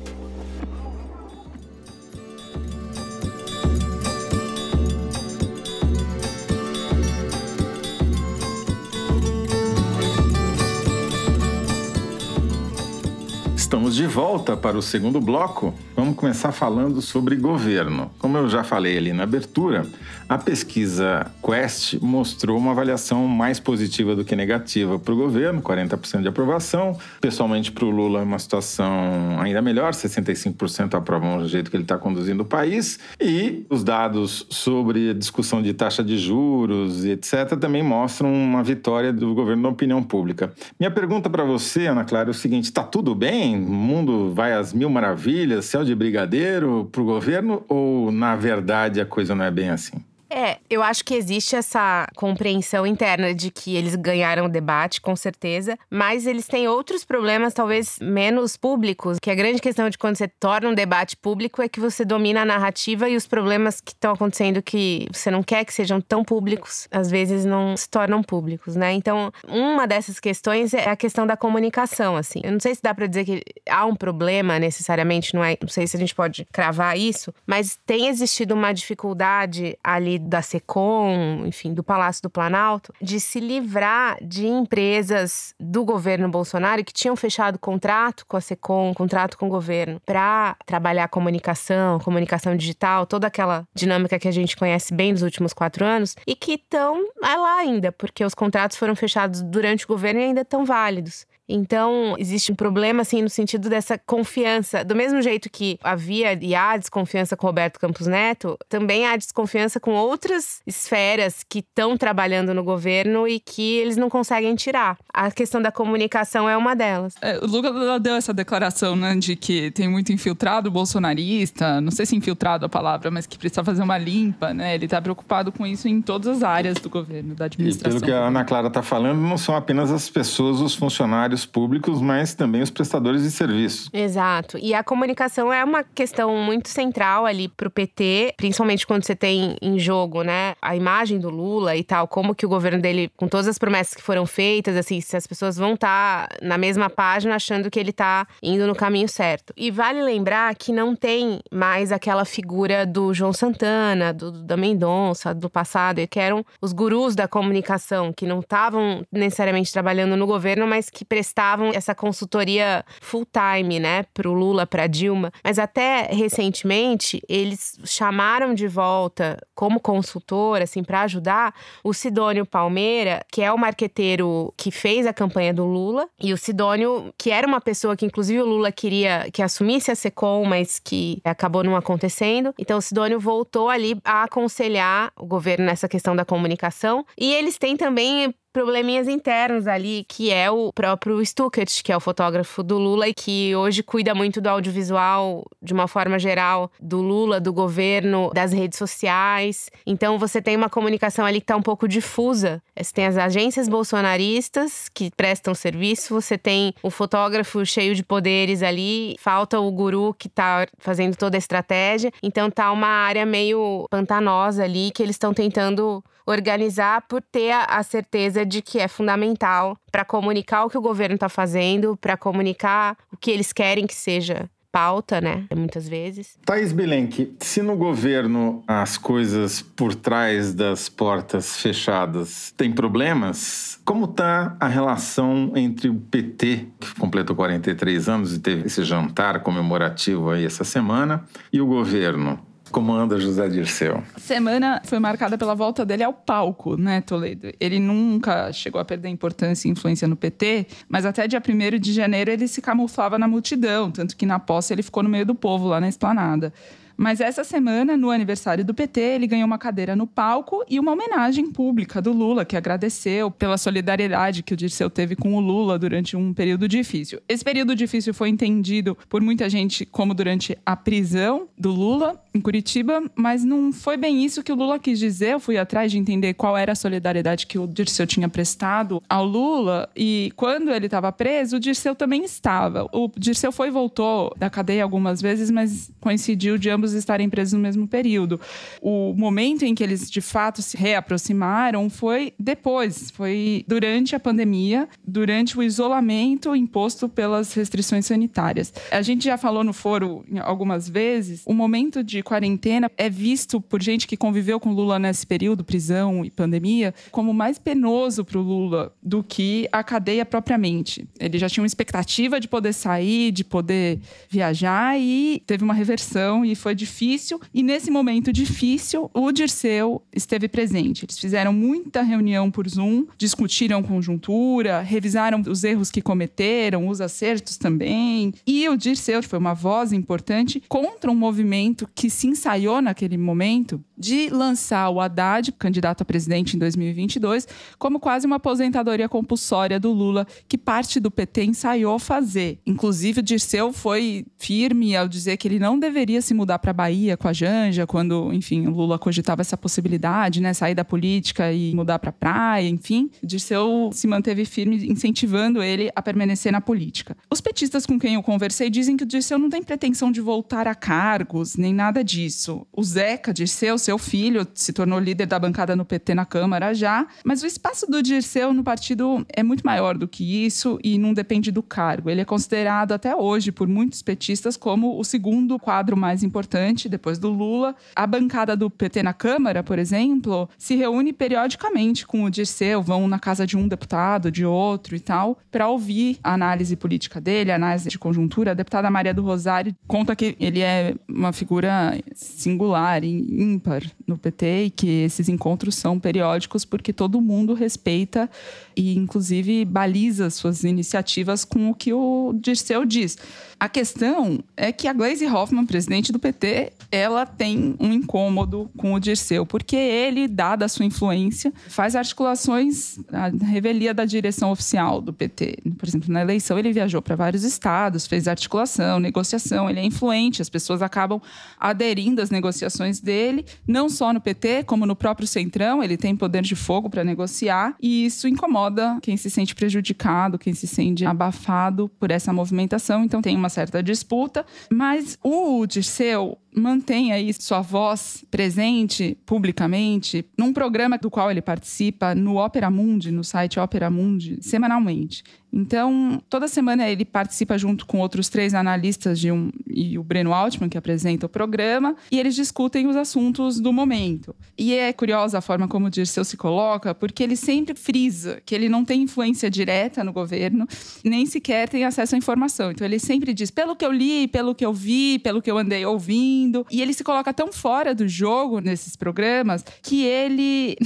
[13.97, 15.73] de volta para o segundo bloco.
[15.97, 18.11] Vamos começar falando sobre governo.
[18.19, 19.87] Como eu já falei ali na abertura,
[20.29, 26.21] a pesquisa Quest mostrou uma avaliação mais positiva do que negativa para o governo, 40%
[26.21, 26.99] de aprovação.
[27.23, 31.97] Pessoalmente, para o Lula, uma situação ainda melhor, 65% aprovam o jeito que ele está
[31.97, 32.99] conduzindo o país.
[33.19, 37.57] E os dados sobre discussão de taxa de juros e etc.
[37.59, 40.53] também mostram uma vitória do governo na opinião pública.
[40.79, 43.57] Minha pergunta para você, Ana Clara, é o seguinte: está tudo bem?
[43.87, 47.65] Mundo vai às mil maravilhas, céu de brigadeiro para o governo?
[47.69, 49.97] Ou, na verdade, a coisa não é bem assim?
[50.29, 55.15] É, eu acho que existe essa compreensão interna de que eles ganharam o debate, com
[55.15, 60.17] certeza, mas eles têm outros problemas, talvez menos públicos, que a grande questão de quando
[60.17, 63.93] você torna um debate público é que você domina a narrativa e os problemas que
[63.93, 68.23] estão acontecendo que você não quer que sejam tão públicos, às vezes não se tornam
[68.23, 68.93] públicos, né?
[68.93, 72.41] Então, uma dessas questões é a questão da comunicação, assim.
[72.43, 75.69] Eu não sei se dá para dizer que há um problema necessariamente, não é, não
[75.69, 81.45] sei se a gente pode cravar isso, mas tem existido uma dificuldade ali da SECOM,
[81.47, 87.17] enfim, do Palácio do Planalto, de se livrar de empresas do governo Bolsonaro que tinham
[87.17, 93.27] fechado contrato com a SECOM, contrato com o governo, para trabalhar comunicação, comunicação digital, toda
[93.27, 97.59] aquela dinâmica que a gente conhece bem dos últimos quatro anos, e que estão lá
[97.59, 101.27] ainda, porque os contratos foram fechados durante o governo e ainda estão válidos.
[101.49, 104.85] Então, existe um problema, assim, no sentido dessa confiança.
[104.85, 109.79] Do mesmo jeito que havia e há desconfiança com Roberto Campos Neto, também há desconfiança
[109.79, 114.99] com outras esferas que estão trabalhando no governo e que eles não conseguem tirar.
[115.13, 117.15] A questão da comunicação é uma delas.
[117.23, 122.07] É, o Lula deu essa declaração, né, de que tem muito infiltrado bolsonarista, não sei
[122.07, 124.75] se infiltrado a palavra, mas que precisa fazer uma limpa, né?
[124.75, 127.99] Ele está preocupado com isso em todas as áreas do governo, da administração.
[127.99, 131.36] E pelo que a Ana Clara está falando, não são apenas as pessoas, os funcionários
[131.37, 133.91] funcionários públicos, mas também os prestadores de serviço.
[133.93, 134.59] Exato.
[134.59, 139.15] E a comunicação é uma questão muito central ali para o PT, principalmente quando você
[139.15, 143.11] tem em jogo, né, a imagem do Lula e tal, como que o governo dele,
[143.17, 146.57] com todas as promessas que foram feitas, assim, se as pessoas vão estar tá na
[146.57, 149.53] mesma página achando que ele está indo no caminho certo.
[149.57, 155.35] E vale lembrar que não tem mais aquela figura do João Santana, do da Mendonça,
[155.35, 160.67] do passado, que eram os gurus da comunicação, que não estavam necessariamente trabalhando no governo,
[160.67, 161.26] mas que prestavam
[161.75, 165.33] essa consultoria full time, né, para o Lula, para Dilma.
[165.43, 173.25] Mas até recentemente eles chamaram de volta como consultor, assim, para ajudar o Sidônio Palmeira,
[173.31, 177.47] que é o marqueteiro que fez a campanha do Lula, e o Sidônio, que era
[177.47, 181.77] uma pessoa que inclusive o Lula queria que assumisse a Secom, mas que acabou não
[181.77, 182.55] acontecendo.
[182.59, 187.05] Então o Sidônio voltou ali a aconselhar o governo nessa questão da comunicação.
[187.19, 192.01] E eles têm também probleminhas internos ali, que é o próprio Stuckert, que é o
[192.01, 197.03] fotógrafo do Lula e que hoje cuida muito do audiovisual de uma forma geral do
[197.03, 199.69] Lula, do governo, das redes sociais.
[199.87, 202.63] Então você tem uma comunicação ali que está um pouco difusa.
[202.75, 208.63] Você tem as agências bolsonaristas que prestam serviço, você tem o fotógrafo cheio de poderes
[208.63, 212.11] ali, falta o guru que está fazendo toda a estratégia.
[212.23, 217.83] Então tá uma área meio pantanosa ali que eles estão tentando organizar por ter a
[217.83, 222.97] certeza de que é fundamental para comunicar o que o governo está fazendo, para comunicar
[223.13, 225.47] o que eles querem que seja pauta, né?
[225.57, 226.39] Muitas vezes.
[226.45, 234.05] Thaís Bilenque, se no governo as coisas por trás das portas fechadas têm problemas, como
[234.05, 240.29] está a relação entre o PT, que completou 43 anos e teve esse jantar comemorativo
[240.29, 242.46] aí essa semana, e o governo?
[242.71, 244.03] Como anda José Dirceu?
[244.17, 247.53] Semana foi marcada pela volta dele ao palco, né, Toledo?
[247.61, 251.93] Ele nunca chegou a perder importância e influência no PT, mas até dia 1 de
[251.93, 255.35] janeiro ele se camuflava na multidão, tanto que na posse ele ficou no meio do
[255.35, 256.53] povo lá na esplanada.
[256.97, 260.93] Mas essa semana, no aniversário do PT, ele ganhou uma cadeira no palco e uma
[260.93, 265.79] homenagem pública do Lula, que agradeceu pela solidariedade que o Dirceu teve com o Lula
[265.79, 267.21] durante um período difícil.
[267.29, 272.41] Esse período difícil foi entendido por muita gente como durante a prisão do Lula em
[272.41, 275.33] Curitiba, mas não foi bem isso que o Lula quis dizer.
[275.35, 279.25] Eu fui atrás de entender qual era a solidariedade que o Dirceu tinha prestado ao
[279.25, 282.89] Lula e quando ele estava preso, o Dirceu também estava.
[282.93, 287.29] O Dirceu foi e voltou da cadeia algumas vezes, mas coincidiu de ambos ambos estarem
[287.29, 288.41] presos no mesmo período.
[288.81, 294.89] O momento em que eles de fato se reaproximaram foi depois, foi durante a pandemia,
[295.05, 298.73] durante o isolamento imposto pelas restrições sanitárias.
[298.91, 303.83] A gente já falou no foro algumas vezes, o momento de quarentena é visto por
[303.83, 308.43] gente que conviveu com Lula nesse período, prisão e pandemia, como mais penoso para o
[308.43, 311.09] Lula do que a cadeia propriamente.
[311.19, 316.45] Ele já tinha uma expectativa de poder sair, de poder viajar e teve uma reversão
[316.45, 321.05] e foi difícil e nesse momento difícil o Dirceu esteve presente.
[321.05, 327.57] Eles fizeram muita reunião por Zoom, discutiram conjuntura, revisaram os erros que cometeram, os acertos
[327.57, 328.33] também.
[328.47, 333.83] E o Dirceu foi uma voz importante contra um movimento que se ensaiou naquele momento
[333.97, 339.91] de lançar o Haddad, candidato a presidente em 2022, como quase uma aposentadoria compulsória do
[339.91, 342.59] Lula, que parte do PT ensaiou fazer.
[342.67, 347.17] Inclusive, o Dirceu foi firme ao dizer que ele não deveria se mudar para Bahia
[347.17, 351.73] com a Janja, quando, enfim, o Lula cogitava essa possibilidade, né, sair da política e
[351.73, 353.09] mudar para praia, enfim.
[353.23, 357.17] Dirceu se manteve firme, incentivando ele a permanecer na política.
[357.31, 360.67] Os petistas com quem eu conversei dizem que o Dirceu não tem pretensão de voltar
[360.67, 362.67] a cargos, nem nada disso.
[362.73, 367.07] O Zeca Dirceu, seu filho, se tornou líder da bancada no PT na Câmara já,
[367.25, 371.15] mas o espaço do Dirceu no partido é muito maior do que isso e não
[371.15, 372.11] depende do cargo.
[372.11, 376.56] Ele é considerado até hoje por muitos petistas como o segundo quadro mais importante
[376.89, 377.75] depois do Lula.
[377.95, 383.07] A bancada do PT na Câmara, por exemplo, se reúne periodicamente com o Dirceu, vão
[383.07, 387.53] na casa de um deputado, de outro e tal, para ouvir a análise política dele,
[387.53, 388.53] a análise de conjuntura.
[388.53, 394.65] A deputada Maria do Rosário conta que ele é uma figura singular, ímpar no PT
[394.65, 398.31] e que esses encontros são periódicos porque todo mundo respeita
[398.77, 403.17] e, inclusive, baliza suas iniciativas com o que o Dirceu diz.
[403.59, 408.93] A questão é que a Glaise Hoffmann, presidente do PT, ela tem um incômodo com
[408.93, 415.01] o Dirceu, porque ele, dada a sua influência, faz articulações, a revelia da direção oficial
[415.01, 415.59] do PT.
[415.79, 420.43] Por exemplo, na eleição ele viajou para vários estados, fez articulação, negociação, ele é influente,
[420.43, 421.21] as pessoas acabam
[421.59, 426.43] aderindo às negociações dele, não só no PT, como no próprio Centrão, ele tem poder
[426.43, 431.91] de fogo para negociar, e isso incomoda quem se sente prejudicado, quem se sente abafado
[431.99, 438.25] por essa movimentação, então tem uma certa disputa, mas o Dirceu mantém aí sua voz
[438.31, 444.39] presente publicamente num programa do qual ele participa no Opera Mundi, no site Opera Mundi,
[444.41, 445.23] semanalmente.
[445.53, 450.35] Então, toda semana ele participa junto com outros três analistas de um, e o Breno
[450.35, 454.37] Altman, que apresenta o programa, e eles discutem os assuntos do momento.
[454.59, 458.55] E é curiosa a forma como o Dirceu se coloca, porque ele sempre frisa que
[458.55, 460.67] ele não tem influência direta no governo,
[461.03, 462.71] nem sequer tem acesso à informação.
[462.71, 465.57] Então, ele sempre diz, pelo que eu li, pelo que eu vi, pelo que eu
[465.57, 466.46] andei ouvindo.
[466.71, 470.77] E ele se coloca tão fora do jogo nesses programas que ele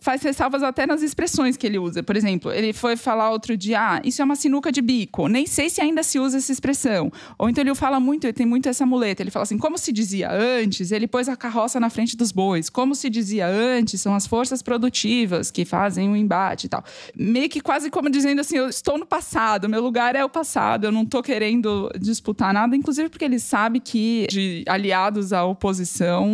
[0.00, 2.02] faz ressalvas até nas expressões que ele usa.
[2.02, 5.28] Por exemplo, ele foi falar outro dia, ah, isso é uma sinuca de bico.
[5.28, 7.10] Nem sei se ainda se usa essa expressão.
[7.38, 9.22] Ou então ele fala muito, ele tem muito essa muleta.
[9.22, 12.70] Ele fala assim, como se dizia antes, ele pôs a carroça na frente dos bois.
[12.70, 16.84] Como se dizia antes, são as forças produtivas que fazem o embate e tal.
[17.14, 20.84] Meio que quase como dizendo assim, eu estou no passado, meu lugar é o passado,
[20.84, 26.28] eu não estou querendo disputar nada, inclusive porque ele sabe que de aliados à oposição,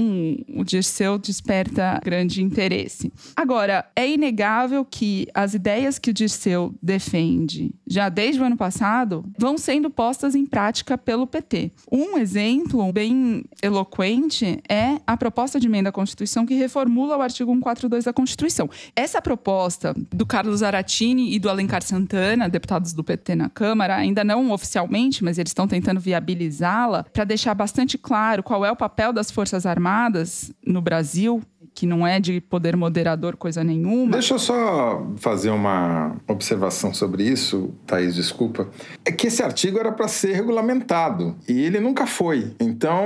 [0.54, 3.12] o Dirceu desperta grande interesse.
[3.34, 8.56] Agora, Agora, é inegável que as ideias que o Dirceu defende já desde o ano
[8.56, 11.70] passado vão sendo postas em prática pelo PT.
[11.90, 17.52] Um exemplo bem eloquente é a proposta de emenda à Constituição que reformula o artigo
[17.52, 18.68] 142 da Constituição.
[18.96, 24.24] Essa proposta do Carlos Aratini e do Alencar Santana, deputados do PT na Câmara, ainda
[24.24, 29.12] não oficialmente, mas eles estão tentando viabilizá-la para deixar bastante claro qual é o papel
[29.12, 31.40] das Forças Armadas no Brasil
[31.74, 34.12] que não é de poder moderador coisa nenhuma.
[34.12, 38.68] Deixa eu só fazer uma observação sobre isso, Thaís, desculpa.
[39.04, 42.52] É que esse artigo era para ser regulamentado e ele nunca foi.
[42.60, 43.04] Então,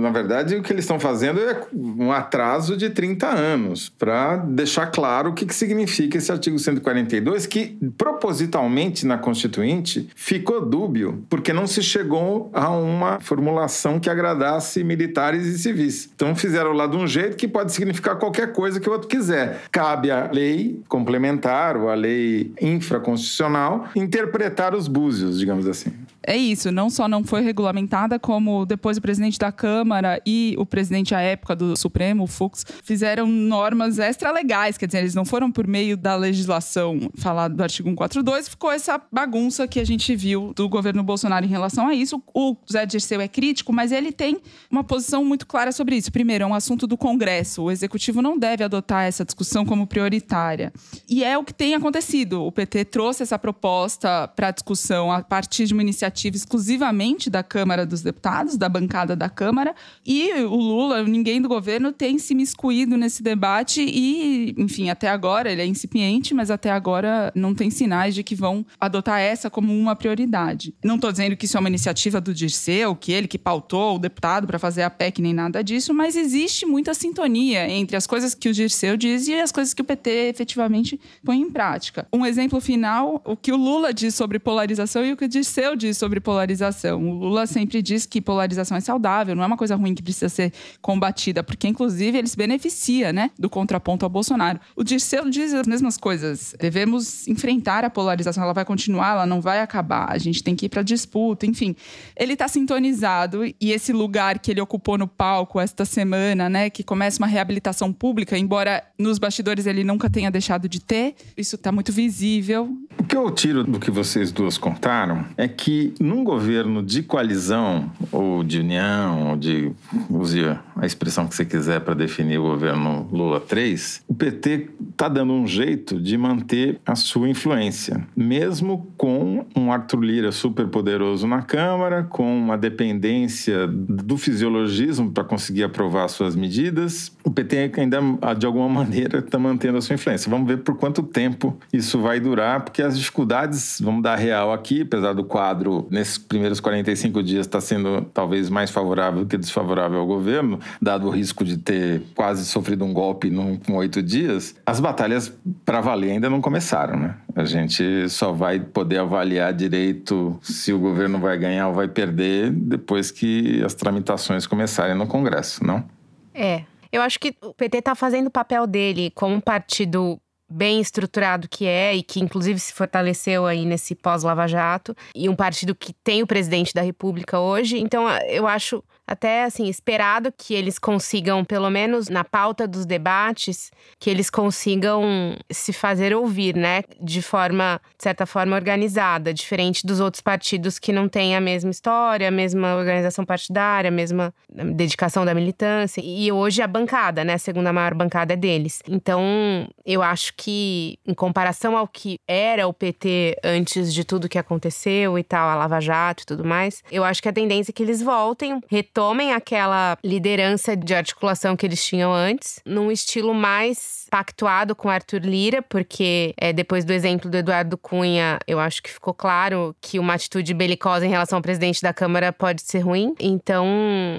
[0.00, 4.86] na verdade, o que eles estão fazendo é um atraso de 30 anos para deixar
[4.86, 11.52] claro o que, que significa esse artigo 142, que propositalmente na Constituinte ficou dúbio, porque
[11.52, 16.10] não se chegou a uma formulação que agradasse militares e civis.
[16.14, 19.62] Então, fizeram lá de um jeito que pode significar qualquer coisa que o outro quiser.
[19.70, 25.92] Cabe à lei complementar ou à lei infraconstitucional interpretar os búzios, digamos assim
[26.26, 30.64] é isso, não só não foi regulamentada, como depois o presidente da Câmara e o
[30.64, 35.52] presidente à época do Supremo, o Fux, fizeram normas extra-legais, quer dizer, eles não foram
[35.52, 40.52] por meio da legislação falada do artigo 142, ficou essa bagunça que a gente viu
[40.54, 42.22] do governo Bolsonaro em relação a isso.
[42.32, 46.10] O Zé Dirceu é crítico, mas ele tem uma posição muito clara sobre isso.
[46.10, 50.72] Primeiro, é um assunto do Congresso, o Executivo não deve adotar essa discussão como prioritária.
[51.08, 52.42] E é o que tem acontecido.
[52.44, 57.42] O PT trouxe essa proposta para discussão a partir de uma iniciativa iniciativa exclusivamente da
[57.42, 59.74] Câmara dos Deputados, da bancada da Câmara,
[60.06, 65.50] e o Lula, ninguém do governo tem se miscuído nesse debate e, enfim, até agora
[65.50, 69.76] ele é incipiente, mas até agora não tem sinais de que vão adotar essa como
[69.76, 70.74] uma prioridade.
[70.82, 73.98] Não estou dizendo que isso é uma iniciativa do Dirceu, que ele que pautou o
[73.98, 78.34] deputado para fazer a PEC nem nada disso, mas existe muita sintonia entre as coisas
[78.34, 82.06] que o Dirceu diz e as coisas que o PT efetivamente põe em prática.
[82.12, 85.74] Um exemplo final, o que o Lula diz sobre polarização e o que o Dirceu
[85.74, 87.02] diz sobre polarização.
[87.02, 90.28] O Lula sempre diz que polarização é saudável, não é uma coisa ruim que precisa
[90.28, 94.60] ser combatida, porque inclusive ele se beneficia, né, do contraponto ao Bolsonaro.
[94.76, 96.54] O Dirceu diz as mesmas coisas.
[96.60, 100.12] Devemos enfrentar a polarização, ela vai continuar, ela não vai acabar.
[100.12, 101.74] A gente tem que ir para disputa, enfim.
[102.14, 106.82] Ele está sintonizado e esse lugar que ele ocupou no palco esta semana, né, que
[106.82, 111.72] começa uma reabilitação pública, embora nos bastidores ele nunca tenha deixado de ter, isso está
[111.72, 112.76] muito visível.
[112.98, 117.90] O que eu tiro do que vocês duas contaram é que num governo de coalizão,
[118.10, 119.72] ou de união, ou de.
[120.10, 120.40] use
[120.76, 125.32] a expressão que você quiser para definir o governo Lula 3, o PT está dando
[125.32, 131.42] um jeito de manter a sua influência, mesmo com um Arthur Lira super poderoso na
[131.42, 137.12] Câmara, com uma dependência do fisiologismo para conseguir aprovar suas medidas.
[137.22, 138.00] O PT ainda,
[138.36, 140.30] de alguma maneira, está mantendo a sua influência.
[140.30, 144.82] Vamos ver por quanto tempo isso vai durar, porque as dificuldades, vamos dar real aqui,
[144.82, 150.06] apesar do quadro nesses primeiros 45 dias está sendo talvez mais favorável que desfavorável ao
[150.06, 154.80] governo, dado o risco de ter quase sofrido um golpe num, com oito dias, as
[154.80, 155.32] batalhas
[155.64, 157.16] para valer ainda não começaram, né?
[157.34, 162.50] A gente só vai poder avaliar direito se o governo vai ganhar ou vai perder
[162.50, 165.84] depois que as tramitações começarem no Congresso, não?
[166.32, 166.64] É.
[166.92, 171.48] Eu acho que o PT está fazendo o papel dele como um partido bem estruturado
[171.48, 175.92] que é e que inclusive se fortaleceu aí nesse pós-Lava Jato e um partido que
[175.92, 177.78] tem o presidente da República hoje.
[177.78, 183.70] Então eu acho até assim esperado que eles consigam, pelo menos na pauta dos debates,
[183.98, 190.00] que eles consigam se fazer ouvir, né, de forma, de certa forma organizada, diferente dos
[190.00, 195.24] outros partidos que não têm a mesma história, a mesma organização partidária, a mesma dedicação
[195.24, 196.00] da militância.
[196.04, 198.80] E hoje a bancada, né, a segunda maior bancada é deles.
[198.88, 204.38] Então, eu acho que em comparação ao que era o PT antes de tudo que
[204.38, 207.74] aconteceu e tal, a Lava Jato e tudo mais, eu acho que a tendência é
[207.74, 208.60] que eles voltem,
[208.94, 215.22] retomem aquela liderança de articulação que eles tinham antes, num estilo mais pactuado com Arthur
[215.22, 219.98] Lira, porque é, depois do exemplo do Eduardo Cunha, eu acho que ficou claro que
[219.98, 223.16] uma atitude belicosa em relação ao presidente da Câmara pode ser ruim.
[223.18, 223.66] Então,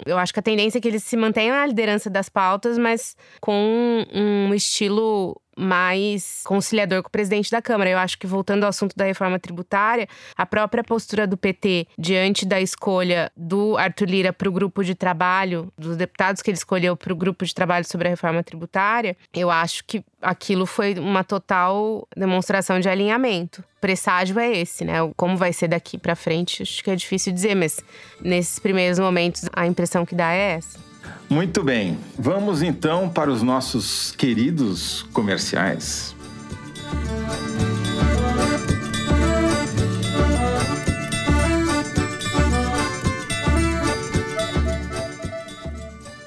[0.06, 3.16] eu acho que a tendência é que eles se mantenham na liderança das pautas, mas
[3.40, 7.90] com um estilo mais conciliador com o presidente da Câmara.
[7.90, 12.46] Eu acho que, voltando ao assunto da reforma tributária, a própria postura do PT diante
[12.46, 16.96] da escolha do Arthur Lira para o grupo de trabalho, dos deputados que ele escolheu
[16.96, 21.24] para o grupo de trabalho sobre a reforma tributária, eu acho que aquilo foi uma
[21.24, 23.64] total demonstração de alinhamento.
[23.78, 24.96] O presságio é esse, né?
[25.16, 27.80] Como vai ser daqui para frente, acho que é difícil dizer, mas
[28.20, 30.95] nesses primeiros momentos a impressão que dá é essa.
[31.30, 36.16] Muito bem, vamos então para os nossos queridos comerciais.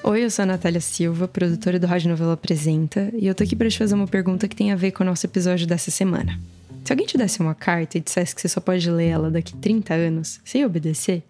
[0.03, 3.55] Oi, eu sou a Natália Silva, produtora do Rádio Novela Apresenta, e eu tô aqui
[3.55, 6.37] para te fazer uma pergunta que tem a ver com o nosso episódio dessa semana.
[6.83, 9.55] Se alguém te desse uma carta e dissesse que você só pode ler ela daqui
[9.55, 11.23] 30 anos, você ia obedecer?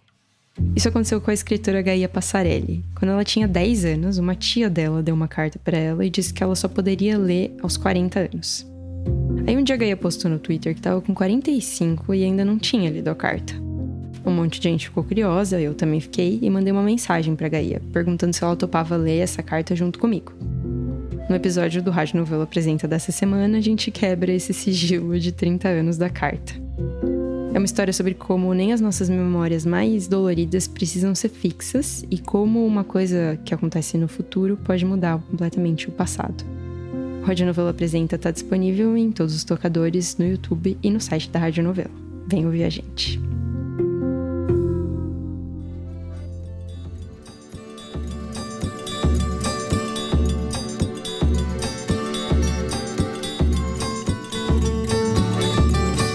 [0.76, 2.84] Isso aconteceu com a escritora Gaia Passarelli.
[2.96, 6.34] Quando ela tinha 10 anos, uma tia dela deu uma carta para ela e disse
[6.34, 8.68] que ela só poderia ler aos 40 anos.
[9.48, 12.58] Aí um dia a Gaia postou no Twitter que estava com 45 e ainda não
[12.58, 13.54] tinha lido a carta.
[14.26, 17.82] Um monte de gente ficou curiosa, eu também fiquei, e mandei uma mensagem para Gaia,
[17.92, 20.34] perguntando se ela topava ler essa carta junto comigo.
[21.30, 25.68] No episódio do Rádio Novela Apresenta dessa semana, a gente quebra esse sigilo de 30
[25.68, 26.54] anos da carta.
[27.52, 32.20] É uma história sobre como nem as nossas memórias mais doloridas precisam ser fixas e
[32.20, 36.46] como uma coisa que acontece no futuro pode mudar completamente o passado.
[37.24, 41.40] Rádio Novela Apresenta está disponível em todos os tocadores, no YouTube e no site da
[41.40, 41.90] Rádio Novela.
[42.28, 43.20] Vem ouvir a gente.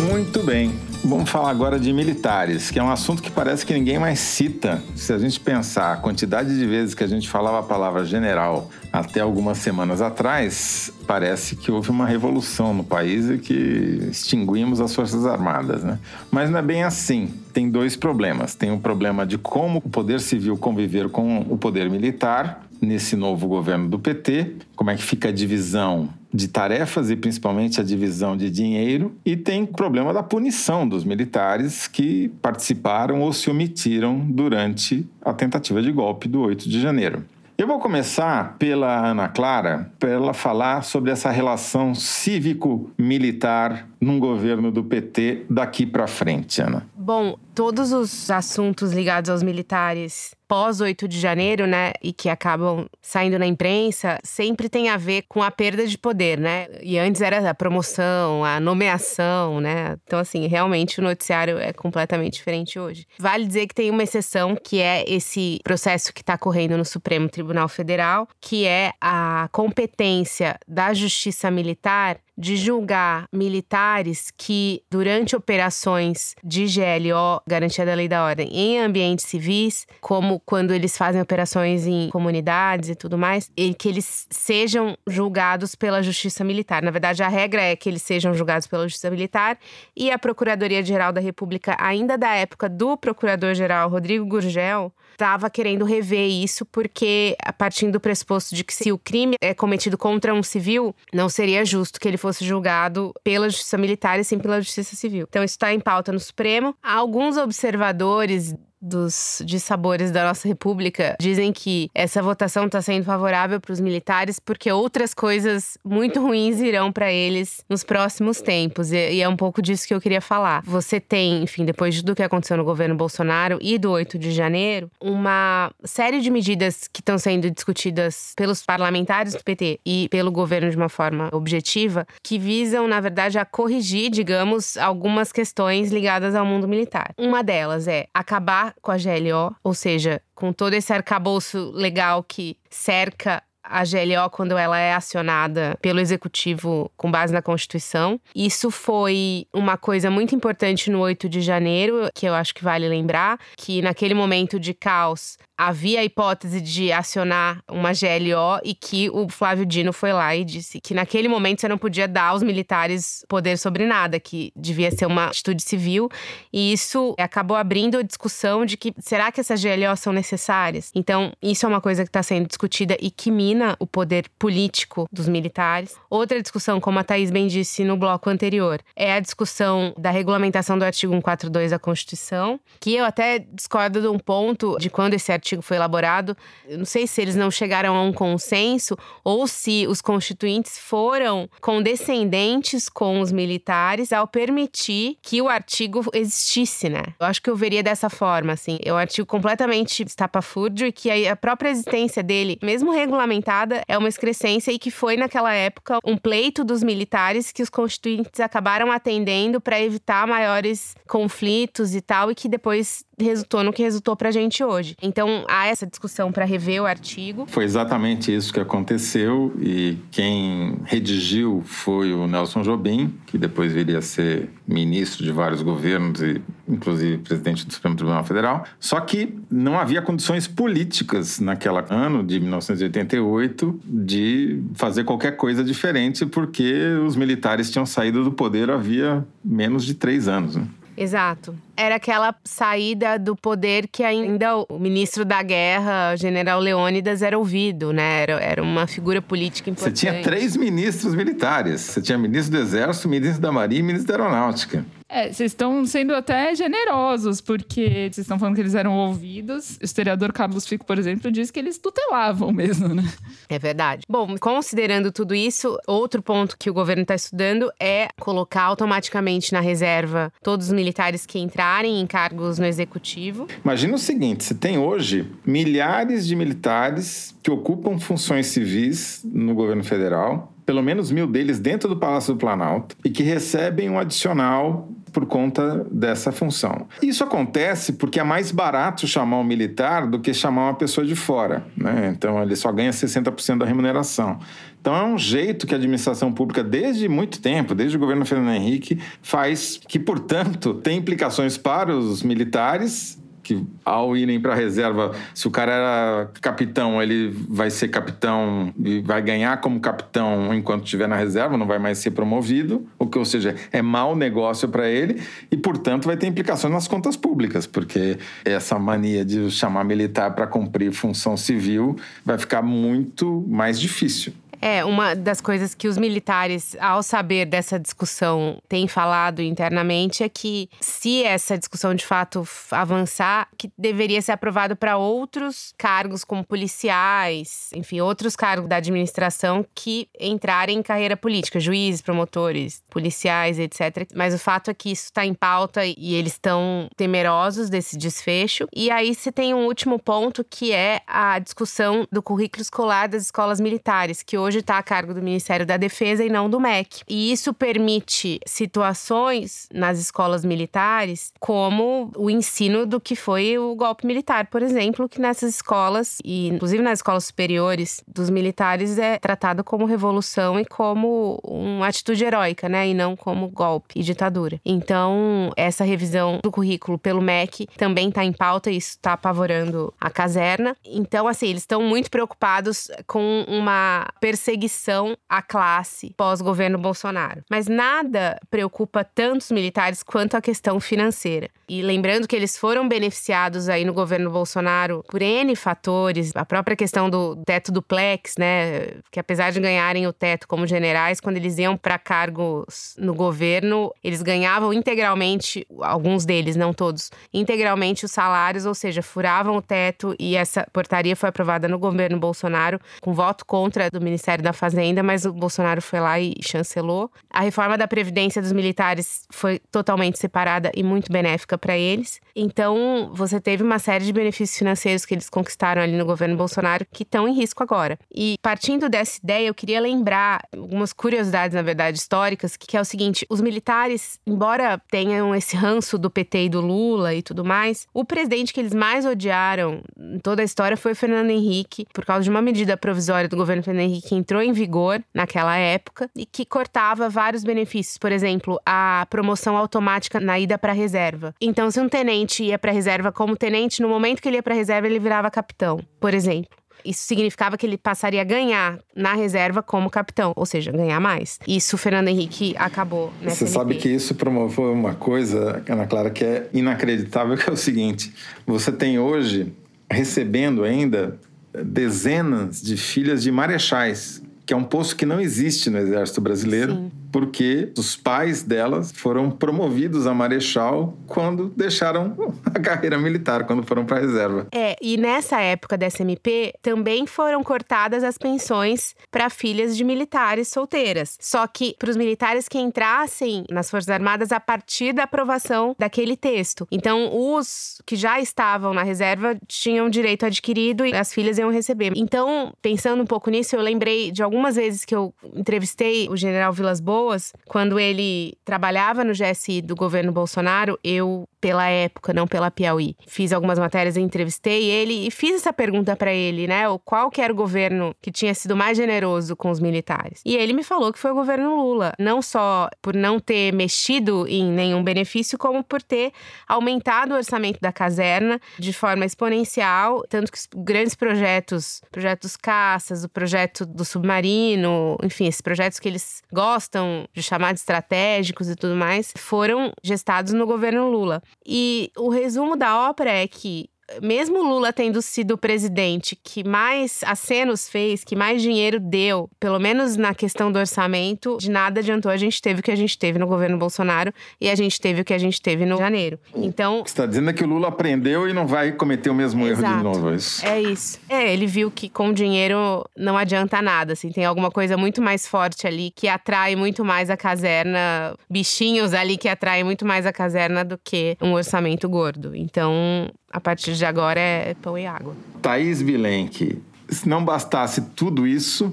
[0.08, 0.93] Muito bem.
[1.06, 4.82] Vamos falar agora de militares, que é um assunto que parece que ninguém mais cita.
[4.96, 8.70] Se a gente pensar a quantidade de vezes que a gente falava a palavra general
[8.90, 14.94] até algumas semanas atrás, parece que houve uma revolução no país e que extinguimos as
[14.94, 15.98] Forças Armadas, né?
[16.30, 17.28] Mas não é bem assim.
[17.52, 18.54] Tem dois problemas.
[18.54, 23.46] Tem o problema de como o poder civil conviver com o poder militar nesse novo
[23.46, 28.36] governo do PT, como é que fica a divisão de tarefas e principalmente a divisão
[28.36, 35.06] de dinheiro, e tem problema da punição dos militares que participaram ou se omitiram durante
[35.22, 37.24] a tentativa de golpe do 8 de janeiro.
[37.56, 44.72] Eu vou começar pela Ana Clara, para ela falar sobre essa relação cívico-militar num governo
[44.72, 46.84] do PT daqui para frente, Ana.
[46.96, 52.86] Bom, todos os assuntos ligados aos militares pós 8 de janeiro, né, e que acabam
[53.00, 56.68] saindo na imprensa, sempre tem a ver com a perda de poder, né?
[56.82, 59.96] E antes era a promoção, a nomeação, né?
[60.04, 63.06] Então, assim, realmente o noticiário é completamente diferente hoje.
[63.18, 67.28] Vale dizer que tem uma exceção, que é esse processo que está correndo no Supremo
[67.28, 76.34] Tribunal Federal, que é a competência da Justiça Militar de julgar militares que, durante operações
[76.42, 81.86] de GLO, Garantia da Lei da Ordem, em ambientes civis, como quando eles fazem operações
[81.86, 86.82] em comunidades e tudo mais, e que eles sejam julgados pela Justiça Militar.
[86.82, 89.58] Na verdade, a regra é que eles sejam julgados pela Justiça Militar
[89.96, 96.28] e a Procuradoria-Geral da República, ainda da época do Procurador-Geral Rodrigo Gurgel, estava querendo rever
[96.28, 100.42] isso porque, a partir do pressuposto de que se o crime é cometido contra um
[100.42, 104.94] civil, não seria justo que ele fosse julgado pela justiça militar e sim pela justiça
[104.96, 105.26] civil.
[105.28, 106.74] Então, isso está em pauta no Supremo.
[106.82, 108.54] Alguns observadores
[108.84, 114.38] dos dissabores da nossa república dizem que essa votação está sendo favorável para os militares
[114.38, 118.92] porque outras coisas muito ruins irão para eles nos próximos tempos.
[118.92, 120.62] E, e, é um pouco disso que eu queria falar.
[120.64, 124.90] Você tem, enfim, depois do que aconteceu no governo Bolsonaro e do 8 de janeiro,
[125.00, 130.68] uma série de medidas que estão sendo discutidas pelos parlamentares do PT e pelo governo
[130.70, 136.44] de uma forma objetiva, que visam, na verdade, a corrigir, digamos, algumas questões ligadas ao
[136.44, 137.14] mundo militar.
[137.16, 142.56] Uma delas é acabar com a GLO, ou seja, com todo esse arcabouço legal que
[142.70, 148.20] cerca a GLO quando ela é acionada pelo executivo com base na Constituição.
[148.36, 152.86] Isso foi uma coisa muito importante no 8 de janeiro, que eu acho que vale
[152.86, 159.08] lembrar, que naquele momento de caos havia a hipótese de acionar uma GLO e que
[159.10, 162.42] o Flávio Dino foi lá e disse que naquele momento você não podia dar aos
[162.42, 166.08] militares poder sobre nada, que devia ser uma atitude civil.
[166.52, 170.90] E isso acabou abrindo a discussão de que será que essas GLO são necessárias?
[170.94, 175.08] Então, isso é uma coisa que está sendo discutida e que mina o poder político
[175.12, 175.94] dos militares.
[176.10, 180.78] Outra discussão, como a Thaís bem disse no bloco anterior, é a discussão da regulamentação
[180.78, 185.30] do artigo 142 da Constituição, que eu até discordo de um ponto de quando esse
[185.30, 186.34] artigo artigo foi elaborado.
[186.66, 191.48] Eu não sei se eles não chegaram a um consenso ou se os constituintes foram
[191.60, 197.02] condescendentes com os militares ao permitir que o artigo existisse, né?
[197.20, 198.78] Eu acho que eu veria dessa forma, assim.
[198.82, 204.08] É um artigo completamente estapafúrdio e que a própria existência dele, mesmo regulamentada, é uma
[204.08, 209.60] excrescência e que foi naquela época um pleito dos militares que os constituintes acabaram atendendo
[209.60, 214.62] para evitar maiores conflitos e tal e que depois resultou no que resultou pra gente
[214.62, 214.96] hoje.
[215.02, 217.46] Então, há essa discussão para rever o artigo.
[217.48, 223.98] Foi exatamente isso que aconteceu e quem redigiu foi o Nelson Jobim, que depois viria
[223.98, 228.64] a ser ministro de vários governos e inclusive presidente do Supremo Tribunal Federal.
[228.80, 236.24] Só que não havia condições políticas naquela ano de 1988 de fazer qualquer coisa diferente
[236.26, 236.74] porque
[237.06, 240.56] os militares tinham saído do poder havia menos de três anos.
[240.56, 240.66] Né?
[240.96, 241.56] Exato.
[241.76, 247.92] Era aquela saída do poder que ainda o ministro da guerra, general Leônidas, era ouvido,
[247.92, 248.22] né?
[248.22, 249.98] Era, era uma figura política importante.
[249.98, 251.80] Você tinha três ministros militares.
[251.80, 254.84] Você tinha ministro do Exército, ministro da Marinha e ministro da Aeronáutica.
[255.14, 259.78] É, vocês estão sendo até generosos, porque vocês estão falando que eles eram ouvidos.
[259.80, 263.04] O historiador Carlos Fico, por exemplo, diz que eles tutelavam mesmo, né?
[263.48, 264.02] É verdade.
[264.08, 269.60] Bom, considerando tudo isso, outro ponto que o governo está estudando é colocar automaticamente na
[269.60, 273.46] reserva todos os militares que entrarem em cargos no executivo.
[273.64, 279.84] Imagina o seguinte: você tem hoje milhares de militares que ocupam funções civis no governo
[279.84, 284.88] federal, pelo menos mil deles dentro do Palácio do Planalto, e que recebem um adicional
[285.14, 286.88] por conta dessa função.
[287.00, 291.14] Isso acontece porque é mais barato chamar um militar do que chamar uma pessoa de
[291.14, 291.64] fora.
[291.76, 292.12] Né?
[292.14, 294.40] Então, ele só ganha 60% da remuneração.
[294.80, 298.54] Então, é um jeito que a administração pública, desde muito tempo, desde o governo Fernando
[298.54, 305.12] Henrique, faz que, portanto, tem implicações para os militares que ao irem para a reserva,
[305.34, 310.84] se o cara era capitão, ele vai ser capitão e vai ganhar como capitão enquanto
[310.84, 314.68] estiver na reserva, não vai mais ser promovido, o que, ou seja, é mau negócio
[314.68, 319.84] para ele e, portanto, vai ter implicações nas contas públicas, porque essa mania de chamar
[319.84, 324.32] militar para cumprir função civil vai ficar muito mais difícil.
[324.66, 330.28] É, uma das coisas que os militares, ao saber dessa discussão, têm falado internamente é
[330.30, 336.42] que, se essa discussão de fato avançar, que deveria ser aprovado para outros cargos, como
[336.42, 344.08] policiais, enfim, outros cargos da administração que entrarem em carreira política, juízes, promotores, policiais, etc.
[344.14, 348.66] Mas o fato é que isso está em pauta e eles estão temerosos desse desfecho.
[348.74, 353.24] E aí se tem um último ponto que é a discussão do currículo escolar das
[353.24, 356.60] escolas militares, que hoje hoje está a cargo do Ministério da Defesa e não do
[356.60, 357.02] MEC.
[357.08, 364.06] E isso permite situações nas escolas militares, como o ensino do que foi o golpe
[364.06, 369.64] militar, por exemplo, que nessas escolas, e inclusive nas escolas superiores dos militares, é tratado
[369.64, 372.86] como revolução e como uma atitude heróica, né?
[372.88, 374.60] E não como golpe e ditadura.
[374.64, 379.92] Então, essa revisão do currículo pelo MEC também está em pauta e isso está apavorando
[380.00, 380.76] a caserna.
[380.84, 387.44] Então, assim, eles estão muito preocupados com uma perseguição à classe pós-governo Bolsonaro.
[387.48, 391.48] Mas nada preocupa tantos militares quanto a questão financeira.
[391.68, 396.76] E lembrando que eles foram beneficiados aí no governo Bolsonaro por N fatores, a própria
[396.76, 401.56] questão do teto duplex, né, que apesar de ganharem o teto como generais, quando eles
[401.56, 408.66] iam para cargos no governo, eles ganhavam integralmente, alguns deles, não todos, integralmente os salários,
[408.66, 413.46] ou seja, furavam o teto e essa portaria foi aprovada no governo Bolsonaro com voto
[413.46, 417.10] contra do Ministério da Fazenda, mas o Bolsonaro foi lá e chancelou.
[417.30, 422.20] A reforma da previdência dos militares foi totalmente separada e muito benéfica para eles.
[422.34, 426.86] Então, você teve uma série de benefícios financeiros que eles conquistaram ali no governo Bolsonaro
[426.90, 427.98] que estão em risco agora.
[428.14, 432.84] E partindo dessa ideia, eu queria lembrar algumas curiosidades, na verdade, históricas, que é o
[432.84, 437.86] seguinte: os militares, embora tenham esse ranço do PT e do Lula e tudo mais,
[437.92, 442.24] o presidente que eles mais odiaram em toda a história foi Fernando Henrique, por causa
[442.24, 446.24] de uma medida provisória do governo Fernando Henrique que entrou em vigor naquela época e
[446.24, 451.34] que cortava vários benefícios, por exemplo, a promoção automática na ida para reserva.
[451.40, 454.54] Então, se um tenente ia para reserva como tenente, no momento que ele ia para
[454.54, 456.56] reserva, ele virava capitão, por exemplo.
[456.84, 461.38] Isso significava que ele passaria a ganhar na reserva como capitão, ou seja, ganhar mais.
[461.48, 466.10] Isso o Fernando Henrique acabou nessa Você sabe que isso promoveu uma coisa, Ana Clara,
[466.10, 468.12] que é inacreditável, que é o seguinte:
[468.46, 469.50] você tem hoje
[469.90, 471.18] recebendo ainda
[471.62, 476.74] dezenas de filhas de marechais, que é um posto que não existe no Exército Brasileiro.
[476.74, 483.64] Sim porque os pais delas foram promovidos a marechal quando deixaram a carreira militar, quando
[483.64, 484.48] foram para a reserva.
[484.52, 490.48] É, e nessa época da SMP também foram cortadas as pensões para filhas de militares
[490.48, 491.16] solteiras.
[491.20, 496.16] Só que para os militares que entrassem nas Forças Armadas a partir da aprovação daquele
[496.16, 496.66] texto.
[496.68, 501.92] Então, os que já estavam na reserva tinham direito adquirido e as filhas iam receber.
[501.94, 506.52] Então, pensando um pouco nisso, eu lembrei de algumas vezes que eu entrevistei o general
[506.52, 512.26] Vilas Boas Boas, quando ele trabalhava no GSI do governo Bolsonaro, eu pela época, não
[512.26, 512.96] pela Piauí.
[513.06, 516.66] Fiz algumas matérias, entrevistei ele e fiz essa pergunta para ele, né?
[516.70, 520.22] O qual que era o governo que tinha sido mais generoso com os militares?
[520.24, 524.26] E ele me falou que foi o governo Lula, não só por não ter mexido
[524.26, 526.12] em nenhum benefício, como por ter
[526.48, 533.08] aumentado o orçamento da caserna de forma exponencial, tanto que grandes projetos, projetos caças, o
[533.10, 538.74] projeto do submarino, enfim, esses projetos que eles gostam de chamar de estratégicos e tudo
[538.74, 541.22] mais, foram gestados no governo Lula.
[541.46, 543.70] E o resumo da ópera é que
[544.02, 549.58] mesmo Lula tendo sido o presidente que mais acenos fez, que mais dinheiro deu, pelo
[549.58, 552.10] menos na questão do orçamento, de nada adiantou.
[552.10, 555.00] A gente teve o que a gente teve no governo Bolsonaro e a gente teve
[555.00, 556.18] o que a gente teve no janeiro.
[556.34, 556.78] Então.
[556.78, 559.64] Você está dizendo é que o Lula aprendeu e não vai cometer o mesmo Exato.
[559.64, 560.46] erro de novo, é isso?
[560.46, 561.00] É isso.
[561.08, 564.10] É, ele viu que com dinheiro não adianta nada, assim.
[564.10, 569.16] Tem alguma coisa muito mais forte ali que atrai muito mais a caserna, bichinhos ali
[569.16, 572.34] que atraem muito mais a caserna do que um orçamento gordo.
[572.34, 575.12] Então, a partir de agora é pão e água.
[575.42, 578.72] Thaís Bilenque, se não bastasse tudo isso,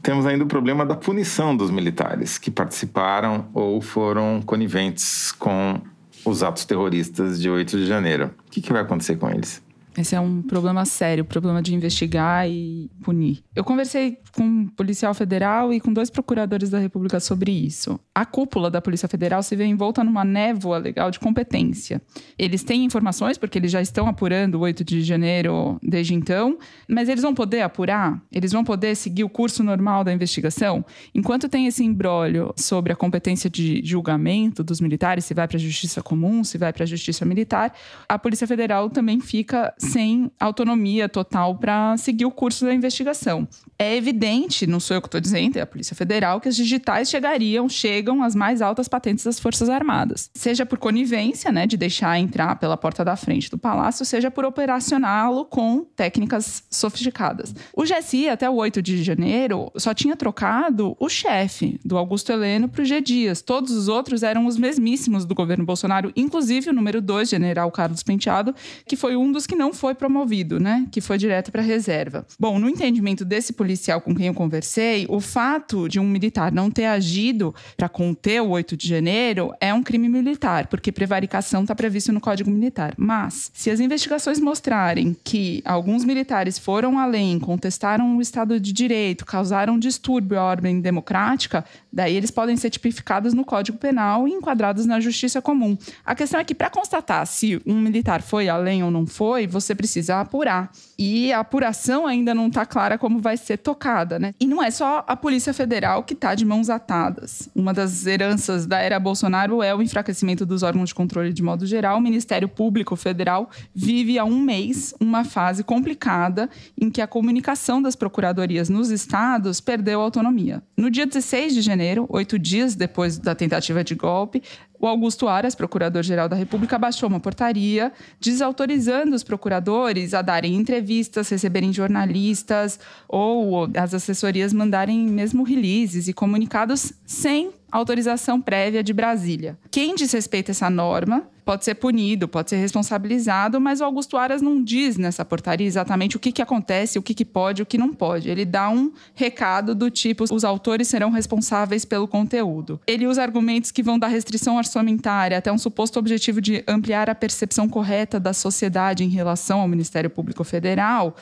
[0.00, 5.80] temos ainda o problema da punição dos militares que participaram ou foram coniventes com
[6.24, 8.30] os atos terroristas de 8 de janeiro.
[8.46, 9.60] O que, que vai acontecer com eles?
[9.96, 13.42] Esse é um problema sério, problema de investigar e punir.
[13.54, 17.98] Eu conversei com um policial federal e com dois procuradores da República sobre isso.
[18.14, 22.02] A cúpula da Polícia Federal se vê envolta numa névoa legal de competência.
[22.38, 27.08] Eles têm informações, porque eles já estão apurando o 8 de janeiro desde então, mas
[27.08, 28.22] eles vão poder apurar?
[28.30, 30.84] Eles vão poder seguir o curso normal da investigação?
[31.14, 35.60] Enquanto tem esse embrólio sobre a competência de julgamento dos militares, se vai para a
[35.60, 37.72] justiça comum, se vai para a justiça militar,
[38.08, 43.46] a Polícia Federal também fica sem autonomia total para seguir o curso da investigação.
[43.78, 47.10] É evidente, não sou eu que estou dizendo, é a Polícia Federal, que as digitais
[47.10, 50.30] chegariam, chegam às mais altas patentes das Forças Armadas.
[50.34, 54.44] Seja por conivência, né, de deixar entrar pela porta da frente do palácio, seja por
[54.44, 57.54] operacioná-lo com técnicas sofisticadas.
[57.74, 62.68] O GSI, até o 8 de janeiro, só tinha trocado o chefe do Augusto Heleno
[62.68, 63.00] para o G.
[63.00, 63.42] Dias.
[63.42, 68.02] Todos os outros eram os mesmíssimos do governo Bolsonaro, inclusive o número 2, general Carlos
[68.02, 68.54] Penteado,
[68.86, 70.86] que foi um dos que não foi promovido, né?
[70.90, 72.26] Que foi direto para reserva.
[72.38, 76.70] Bom, no entendimento desse policial com quem eu conversei, o fato de um militar não
[76.70, 81.74] ter agido para conter o 8 de janeiro é um crime militar, porque prevaricação está
[81.74, 82.94] previsto no Código Militar.
[82.96, 89.24] Mas, se as investigações mostrarem que alguns militares foram além, contestaram o Estado de Direito,
[89.24, 94.86] causaram distúrbio à ordem democrática, daí eles podem ser tipificados no Código Penal e enquadrados
[94.86, 95.76] na Justiça Comum.
[96.04, 99.65] A questão é que, para constatar se um militar foi além ou não foi, você
[99.74, 100.70] precisa apurar.
[100.98, 104.34] E a apuração ainda não está clara como vai ser tocada, né?
[104.40, 107.48] E não é só a Polícia Federal que está de mãos atadas.
[107.54, 111.66] Uma das heranças da era Bolsonaro é o enfraquecimento dos órgãos de controle de modo
[111.66, 111.98] geral.
[111.98, 116.48] O Ministério Público Federal vive há um mês uma fase complicada
[116.80, 120.62] em que a comunicação das procuradorias nos estados perdeu autonomia.
[120.76, 124.42] No dia 16 de janeiro, oito dias depois da tentativa de golpe,
[124.78, 131.28] o Augusto Aras, procurador-geral da República, baixou uma portaria desautorizando os procuradores a darem entrevistas,
[131.28, 139.58] receberem jornalistas ou as assessorias mandarem mesmo releases e comunicados sem autorização prévia de Brasília.
[139.70, 144.62] Quem desrespeita essa norma pode ser punido, pode ser responsabilizado, mas o Augusto Aras não
[144.62, 147.92] diz nessa portaria exatamente o que, que acontece, o que, que pode, o que não
[147.92, 148.28] pode.
[148.28, 152.80] Ele dá um recado do tipo: os autores serão responsáveis pelo conteúdo.
[152.84, 157.14] Ele usa argumentos que vão da restrição orçamentária até um suposto objetivo de ampliar a
[157.14, 161.14] percepção correta da sociedade em relação ao Ministério Público Federal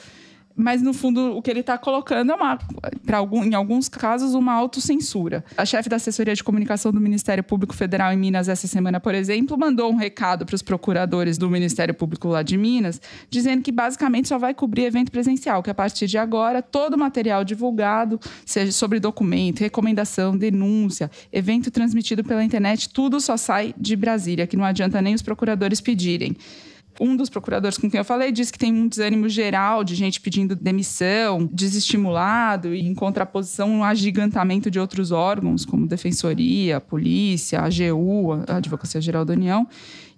[0.57, 2.59] mas no fundo o que ele está colocando é uma,
[3.05, 5.45] para algum, em alguns casos, uma autocensura.
[5.57, 9.15] A chefe da assessoria de comunicação do Ministério Público Federal em Minas essa semana, por
[9.15, 13.73] exemplo, mandou um recado para os procuradores do Ministério Público lá de Minas, dizendo que
[13.73, 18.73] basicamente só vai cobrir evento presencial, que a partir de agora todo material divulgado, seja
[18.73, 24.65] sobre documento, recomendação, denúncia, evento transmitido pela internet, tudo só sai de Brasília, que não
[24.65, 26.37] adianta nem os procuradores pedirem
[27.01, 30.21] um dos procuradores com quem eu falei disse que tem um desânimo geral de gente
[30.21, 38.33] pedindo demissão, desestimulado e em contraposição um agigantamento de outros órgãos, como Defensoria, Polícia, AGU,
[38.47, 39.67] a Advocacia Geral da União.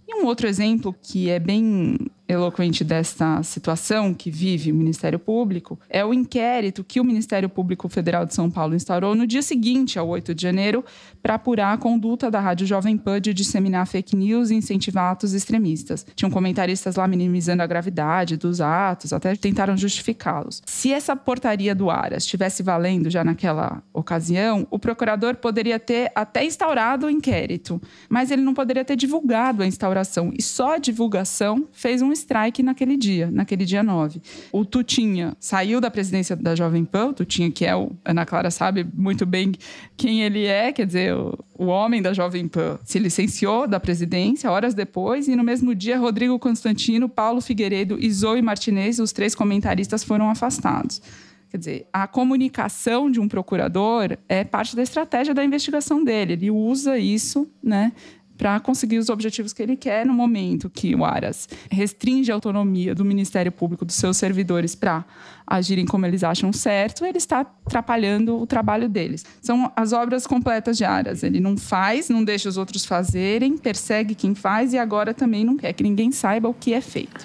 [0.08, 1.98] E um outro exemplo que é bem
[2.28, 7.88] eloquente desta situação que vive o Ministério Público é o inquérito que o Ministério Público
[7.88, 10.84] Federal de São Paulo instaurou no dia seguinte, ao 8 de janeiro,
[11.22, 15.32] para apurar a conduta da Rádio Jovem Pan de disseminar fake news e incentivar atos
[15.32, 16.06] extremistas.
[16.14, 20.62] Tinham comentaristas lá minimizando a gravidade dos atos, até tentaram justificá-los.
[20.66, 26.44] Se essa portaria do Aras estivesse valendo já naquela ocasião, o procurador poderia ter até
[26.44, 30.32] instaurado o inquérito, mas ele não poderia ter divulgado a instauração.
[30.36, 34.20] E só a divulgação fez um strike naquele dia, naquele dia 9.
[34.50, 37.92] O Tutinha saiu da presidência da Jovem Pan, o Tutinha, que é o.
[38.04, 39.52] Ana Clara sabe muito bem
[39.96, 44.50] quem ele é, quer dizer, o, o homem da Jovem Pan, se licenciou da presidência
[44.50, 49.34] horas depois, e no mesmo dia, Rodrigo Constantino, Paulo Figueiredo e Zoe Martinez, os três
[49.34, 51.00] comentaristas, foram afastados.
[51.48, 56.32] Quer dizer, a comunicação de um procurador é parte da estratégia da investigação dele.
[56.32, 57.92] Ele usa isso, né,
[58.36, 62.94] para conseguir os objetivos que ele quer no momento que o Aras restringe a autonomia
[62.94, 65.04] do Ministério Público dos seus servidores para
[65.46, 69.24] agirem como eles acham certo, ele está atrapalhando o trabalho deles.
[69.40, 71.22] São as obras completas de Aras.
[71.22, 75.56] Ele não faz, não deixa os outros fazerem, persegue quem faz e agora também não
[75.56, 77.24] quer que ninguém saiba o que é feito.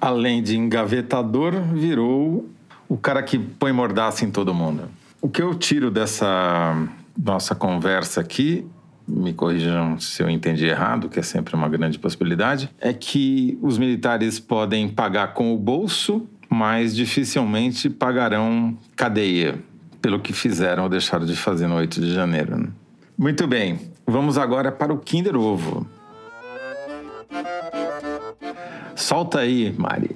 [0.00, 2.48] Além de engavetador, virou
[2.88, 4.90] o cara que põe mordaça em todo mundo.
[5.20, 8.66] O que eu tiro dessa nossa conversa aqui
[9.06, 13.78] me corrijam se eu entendi errado, que é sempre uma grande possibilidade, é que os
[13.78, 19.58] militares podem pagar com o bolso, mas dificilmente pagarão cadeia
[20.00, 22.58] pelo que fizeram ou deixaram de fazer no 8 de janeiro.
[22.58, 22.68] Né?
[23.16, 25.86] Muito bem, vamos agora para o Kinder Ovo.
[28.94, 30.10] Solta aí, Mari.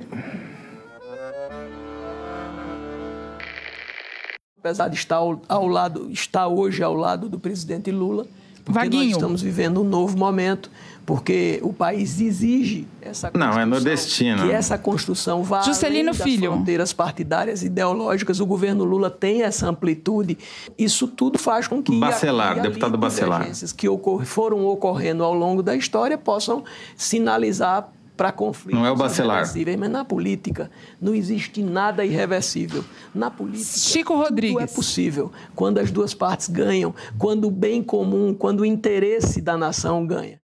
[4.59, 8.27] Apesar de estar ao, ao lado, estar hoje ao lado do presidente Lula,
[8.67, 9.05] porque Vaguinho.
[9.05, 10.69] nós estamos vivendo um novo momento,
[11.07, 13.55] porque o país exige essa construção.
[13.55, 14.43] Não, é nordestino.
[14.43, 16.51] Que essa construção vá Juscelino além das Filho.
[16.51, 18.41] fronteiras partidárias ideológicas.
[18.41, 20.37] O governo Lula tem essa amplitude.
[20.77, 23.49] Isso tudo faz com que Bacelar, deputado Bacelar.
[23.77, 26.65] que ocor foram ocorrendo ao longo da história possam
[26.97, 29.37] sinalizar para conflitos Não é o Bacelar.
[29.39, 32.85] irreversíveis, mas na política não existe nada irreversível.
[33.15, 34.63] Na política, Chico tudo Rodrigues.
[34.63, 39.57] é possível quando as duas partes ganham, quando o bem comum, quando o interesse da
[39.57, 40.41] nação ganha.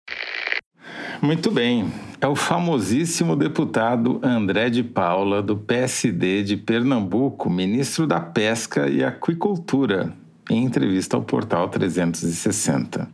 [1.21, 1.91] Muito bem.
[2.19, 9.03] É o famosíssimo deputado André de Paula, do PSD de Pernambuco, ministro da Pesca e
[9.03, 10.13] Aquicultura,
[10.49, 13.07] em entrevista ao portal 360.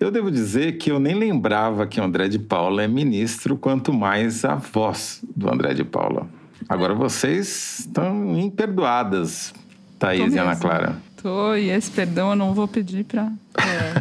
[0.00, 3.92] Eu devo dizer que eu nem lembrava que o André de Paula é ministro, quanto
[3.92, 6.26] mais a voz do André de Paula.
[6.66, 9.52] Agora vocês estão imperdoadas,
[9.98, 10.56] Thaís e Ana.
[10.56, 10.96] Clara.
[11.22, 13.30] Tô, e esse perdão eu não vou pedir para.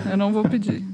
[0.10, 0.86] eu não vou pedir.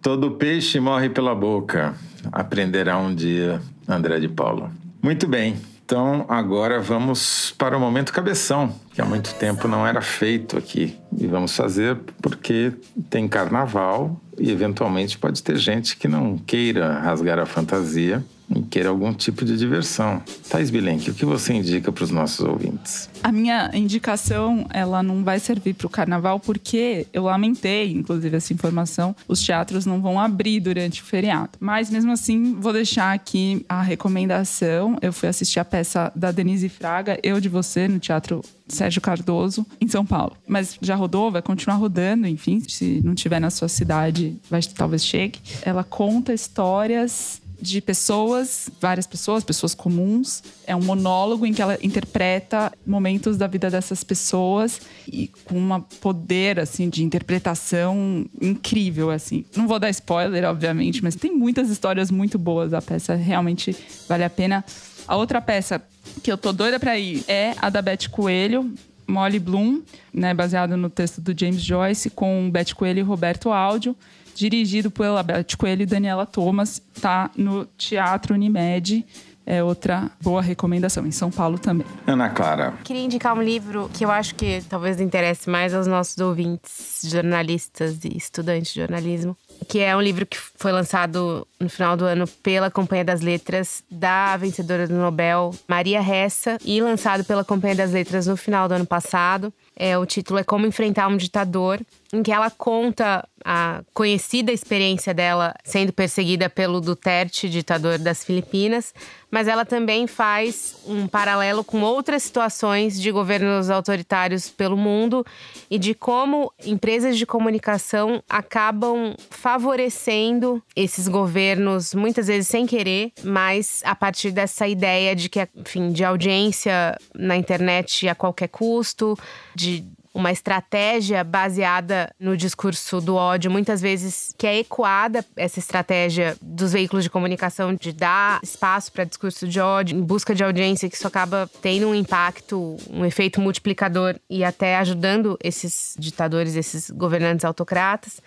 [0.00, 1.96] Todo peixe morre pela boca.
[2.30, 4.70] Aprenderá um dia, André de Paula.
[5.02, 5.56] Muito bem.
[5.84, 10.96] Então, agora vamos para o momento cabeção, que há muito tempo não era feito aqui.
[11.18, 12.72] E vamos fazer porque
[13.10, 18.24] tem carnaval e, eventualmente, pode ter gente que não queira rasgar a fantasia.
[18.56, 20.22] E queira algum tipo de diversão.
[20.48, 23.08] Thais Bilenque, o que você indica para os nossos ouvintes?
[23.22, 28.52] A minha indicação, ela não vai servir para o carnaval porque eu lamentei, inclusive, essa
[28.52, 29.14] informação.
[29.28, 31.50] Os teatros não vão abrir durante o feriado.
[31.60, 34.96] Mas mesmo assim, vou deixar aqui a recomendação.
[35.00, 39.66] Eu fui assistir a peça da Denise Fraga, Eu de Você, no Teatro Sérgio Cardoso,
[39.80, 40.36] em São Paulo.
[40.46, 42.62] Mas já rodou, vai continuar rodando, enfim.
[42.66, 45.38] Se não tiver na sua cidade, vai, talvez chegue.
[45.62, 50.42] Ela conta histórias de pessoas, várias pessoas, pessoas comuns.
[50.66, 55.80] É um monólogo em que ela interpreta momentos da vida dessas pessoas e com um
[55.80, 59.44] poder assim de interpretação incrível assim.
[59.56, 62.74] Não vou dar spoiler, obviamente, mas tem muitas histórias muito boas.
[62.74, 63.76] A peça realmente
[64.08, 64.64] vale a pena.
[65.06, 65.80] A outra peça
[66.20, 68.74] que eu tô doida para ir é a da Beth Coelho,
[69.06, 69.82] Molly Bloom,
[70.12, 73.96] né, baseado no texto do James Joyce, com Beth Coelho e Roberto Áudio
[74.34, 79.04] dirigido pela Beth Coelho e Daniela Thomas, tá no Teatro Unimed.
[79.44, 81.86] É outra boa recomendação, em São Paulo também.
[82.06, 82.74] Ana Clara.
[82.84, 88.04] Queria indicar um livro que eu acho que talvez interesse mais aos nossos ouvintes, jornalistas
[88.04, 89.36] e estudantes de jornalismo,
[89.68, 93.82] que é um livro que foi lançado no final do ano pela Companhia das Letras
[93.90, 98.74] da vencedora do Nobel, Maria Ressa, e lançado pela Companhia das Letras no final do
[98.74, 99.52] ano passado.
[99.84, 101.80] É, o título é Como Enfrentar um Ditador,
[102.12, 108.94] em que ela conta a conhecida experiência dela sendo perseguida pelo Duterte, ditador das Filipinas,
[109.30, 115.24] mas ela também faz um paralelo com outras situações de governos autoritários pelo mundo
[115.70, 123.80] e de como empresas de comunicação acabam favorecendo esses governos, muitas vezes sem querer, mas
[123.84, 129.18] a partir dessa ideia de que, enfim, de audiência na internet a qualquer custo,
[129.54, 129.71] de
[130.14, 136.72] uma estratégia baseada no discurso do ódio, muitas vezes que é ecoada essa estratégia dos
[136.72, 140.96] veículos de comunicação de dar espaço para discurso de ódio, em busca de audiência, que
[140.96, 147.44] isso acaba tendo um impacto, um efeito multiplicador e até ajudando esses ditadores, esses governantes
[147.44, 148.20] autocratas.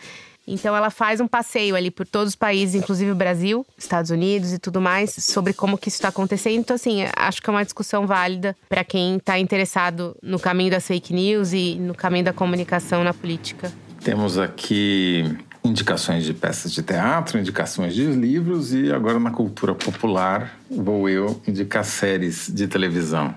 [0.48, 4.54] Então ela faz um passeio ali por todos os países, inclusive o Brasil, Estados Unidos
[4.54, 6.60] e tudo mais, sobre como que isso está acontecendo.
[6.60, 10.86] Então assim, acho que é uma discussão válida para quem está interessado no caminho das
[10.88, 13.72] fake news e no caminho da comunicação na política.
[14.04, 15.26] Temos aqui
[15.64, 21.42] indicações de peças de teatro, indicações de livros e agora na cultura popular vou eu
[21.48, 23.34] indicar séries de televisão.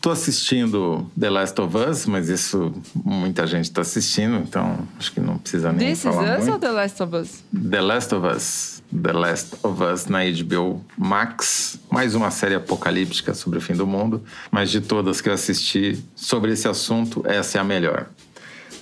[0.00, 5.20] Tô assistindo The Last of Us, mas isso muita gente está assistindo, então acho que
[5.20, 6.52] não precisa nem This falar is Us muito.
[6.52, 7.44] ou The Last of Us?
[7.70, 8.82] The Last of Us.
[9.02, 11.78] The Last of Us na HBO Max.
[11.90, 14.22] Mais uma série apocalíptica sobre o fim do mundo.
[14.50, 18.06] Mas de todas que eu assisti sobre esse assunto, essa é a melhor.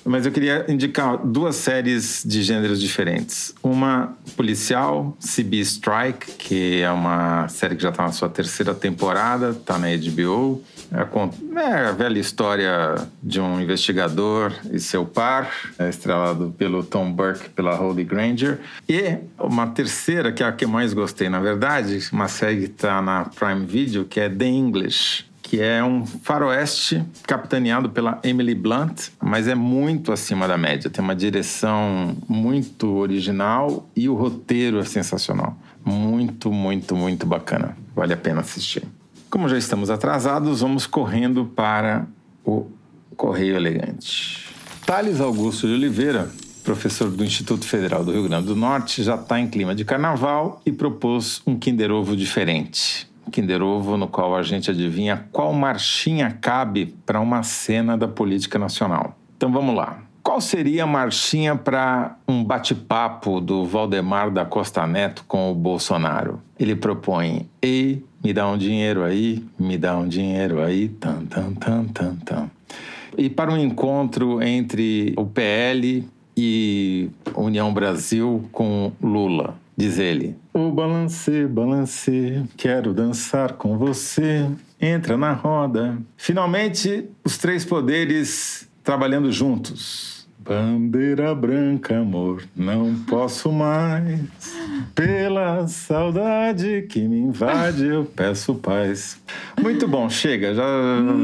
[0.06, 3.52] Mas eu queria indicar duas séries de gêneros diferentes.
[3.62, 9.50] Uma policial, CB Strike, que é uma série que já está na sua terceira temporada,
[9.50, 10.62] está na HBO.
[10.92, 11.06] É
[11.58, 17.48] é a velha história de um investigador e seu par, é estrelado pelo Tom Burke
[17.50, 18.60] pela Holly Granger.
[18.88, 22.64] E uma terceira, que é a que eu mais gostei, na verdade, uma série que
[22.66, 28.52] está na Prime Video, que é The English que é um faroeste capitaneado pela Emily
[28.52, 30.90] Blunt, mas é muito acima da média.
[30.90, 35.56] Tem uma direção muito original e o roteiro é sensacional.
[35.84, 37.76] Muito, muito, muito bacana.
[37.94, 38.82] Vale a pena assistir.
[39.30, 42.08] Como já estamos atrasados, vamos correndo para
[42.44, 42.66] o
[43.16, 44.52] Correio Elegante.
[44.84, 46.28] Thales Augusto de Oliveira,
[46.64, 50.60] professor do Instituto Federal do Rio Grande do Norte, já está em clima de carnaval
[50.66, 53.06] e propôs um Kinder Ovo diferente.
[53.30, 58.58] Kinder Ovo no qual a gente adivinha qual marchinha cabe para uma cena da política
[58.58, 59.16] nacional.
[59.36, 60.02] Então vamos lá.
[60.22, 66.42] Qual seria a marchinha para um bate-papo do Valdemar da Costa Neto com o Bolsonaro?
[66.58, 71.52] Ele propõe: Ei, me dá um dinheiro aí, me dá um dinheiro aí, tan, tan,
[71.54, 72.50] tan, tan, tan.
[73.16, 76.04] E para um encontro entre o PL
[76.36, 79.54] e União Brasil com Lula.
[79.76, 84.48] Diz ele: O balancê, balancê, quero dançar com você.
[84.80, 85.98] Entra na roda.
[86.16, 90.15] Finalmente, os três poderes trabalhando juntos.
[90.46, 94.20] Bandeira branca, amor, não posso mais.
[94.94, 99.20] Pela saudade que me invade, eu peço paz.
[99.60, 100.54] Muito bom, chega.
[100.54, 100.62] Já,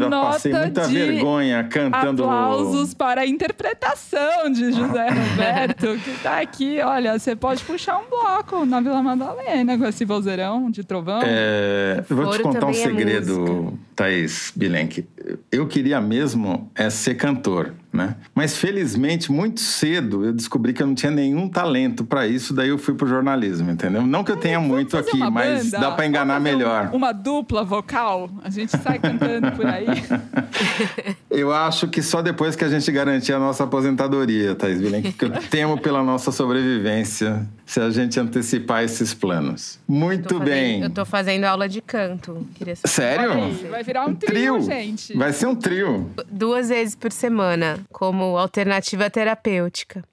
[0.01, 2.25] já passei muita vergonha cantando.
[2.25, 6.81] Aplausos para a interpretação de José Roberto, que tá aqui.
[6.81, 11.21] Olha, você pode puxar um bloco na Vila Madalena com esse vozeirão de trovão.
[11.25, 13.79] É, eu vou te contar um é segredo, música.
[13.95, 15.07] Thaís Bilenque.
[15.51, 17.73] Eu queria mesmo é ser cantor.
[17.93, 18.17] Né?
[18.35, 22.71] Mas felizmente, muito cedo, eu descobri que eu não tinha nenhum talento para isso, daí
[22.71, 24.03] eu fui pro jornalismo, entendeu?
[24.07, 26.91] Não que eu tenha muito aqui, mas dá para enganar melhor.
[26.93, 28.31] um- uma dupla vocal?
[28.45, 29.87] A gente sai cantando por aí.
[31.31, 35.25] Eu acho que só depois que a gente garantir a nossa aposentadoria, Thaís Vilen, que
[35.25, 39.79] eu temo pela nossa sobrevivência se a gente antecipar esses planos.
[39.89, 40.83] Muito Tô fazendo- bem.
[40.83, 42.47] Eu tô fazendo aula de canto.
[42.55, 42.89] Queria saber.
[42.89, 43.31] Sério?
[43.31, 45.17] Olha aí, vai virar um trio, gente.
[45.17, 46.11] Vai ser um trio.
[46.31, 50.05] Duas vezes por semana, como alternativa terapêutica.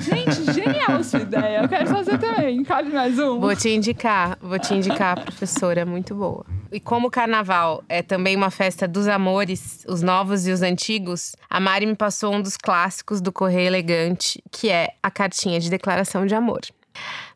[0.00, 1.62] Gente, genial sua ideia.
[1.62, 2.62] Eu quero fazer também.
[2.64, 3.38] Cabe mais um.
[3.40, 6.44] Vou te indicar, vou te indicar, professora, muito boa.
[6.70, 11.36] E como o carnaval é também uma festa dos amores, os novos e os antigos,
[11.48, 15.68] a Mari me passou um dos clássicos do Correio Elegante, que é a cartinha de
[15.68, 16.60] declaração de amor.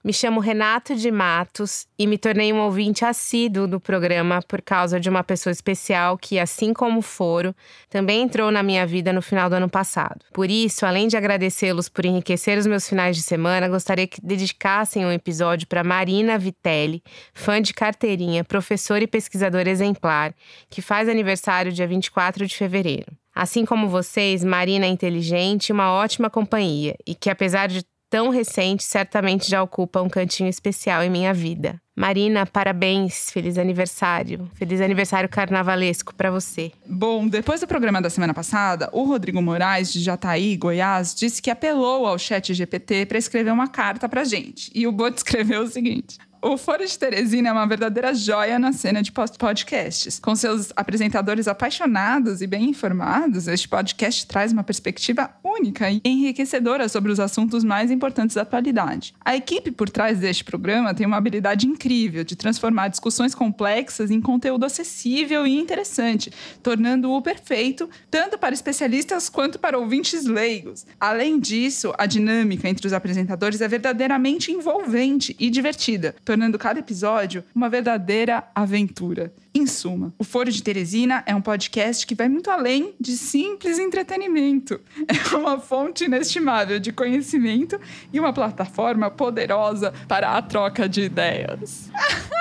[0.06, 5.00] Me chamo Renato de Matos e me tornei um ouvinte assíduo do programa por causa
[5.00, 7.52] de uma pessoa especial que, assim como Foro,
[7.90, 10.24] também entrou na minha vida no final do ano passado.
[10.32, 15.04] Por isso, além de agradecê-los por enriquecer os meus finais de semana, gostaria que dedicassem
[15.04, 17.02] um episódio para Marina Vitelli,
[17.34, 20.32] fã de carteirinha, professora e pesquisadora exemplar,
[20.70, 23.10] que faz aniversário dia 24 de fevereiro.
[23.34, 28.28] Assim como vocês, Marina é inteligente e uma ótima companhia, e que apesar de tão
[28.28, 31.80] recente, certamente já ocupa um cantinho especial em minha vida.
[31.98, 34.50] Marina, parabéns, feliz aniversário.
[34.54, 36.70] Feliz aniversário carnavalesco para você.
[36.86, 41.50] Bom, depois do programa da semana passada, o Rodrigo Moraes, de Jataí, Goiás, disse que
[41.50, 44.70] apelou ao chat GPT para escrever uma carta pra gente.
[44.74, 46.18] E o Boto escreveu o seguinte.
[46.42, 50.18] O Foro de Teresina é uma verdadeira joia na cena de podcasts.
[50.18, 56.88] Com seus apresentadores apaixonados e bem informados, este podcast traz uma perspectiva única e enriquecedora
[56.88, 59.14] sobre os assuntos mais importantes da atualidade.
[59.24, 64.20] A equipe por trás deste programa tem uma habilidade incrível de transformar discussões complexas em
[64.20, 66.30] conteúdo acessível e interessante,
[66.62, 70.86] tornando-o perfeito tanto para especialistas quanto para ouvintes leigos.
[71.00, 77.44] Além disso, a dinâmica entre os apresentadores é verdadeiramente envolvente e divertida, tornando cada episódio
[77.54, 79.32] uma verdadeira aventura.
[79.56, 83.78] Em suma, o Foro de Teresina é um podcast que vai muito além de simples
[83.78, 84.78] entretenimento.
[85.08, 87.78] É uma fonte inestimável de conhecimento
[88.12, 91.90] e uma plataforma poderosa para a troca de ideias.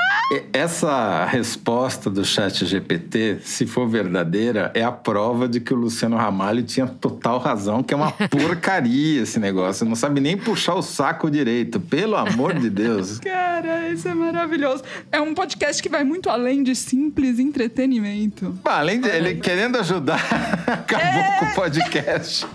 [0.51, 6.18] Essa resposta do chat GPT, se for verdadeira, é a prova de que o Luciano
[6.18, 9.86] Ramalho tinha total razão, que é uma porcaria esse negócio.
[9.86, 13.20] Não sabe nem puxar o saco direito, pelo amor de Deus.
[13.20, 14.84] Cara, isso é maravilhoso.
[15.11, 16.74] É um podcast que vai muito além de
[17.06, 18.58] simples entretenimento.
[18.64, 20.20] Bah, Além de ele querendo ajudar,
[20.66, 22.47] acabou com o podcast.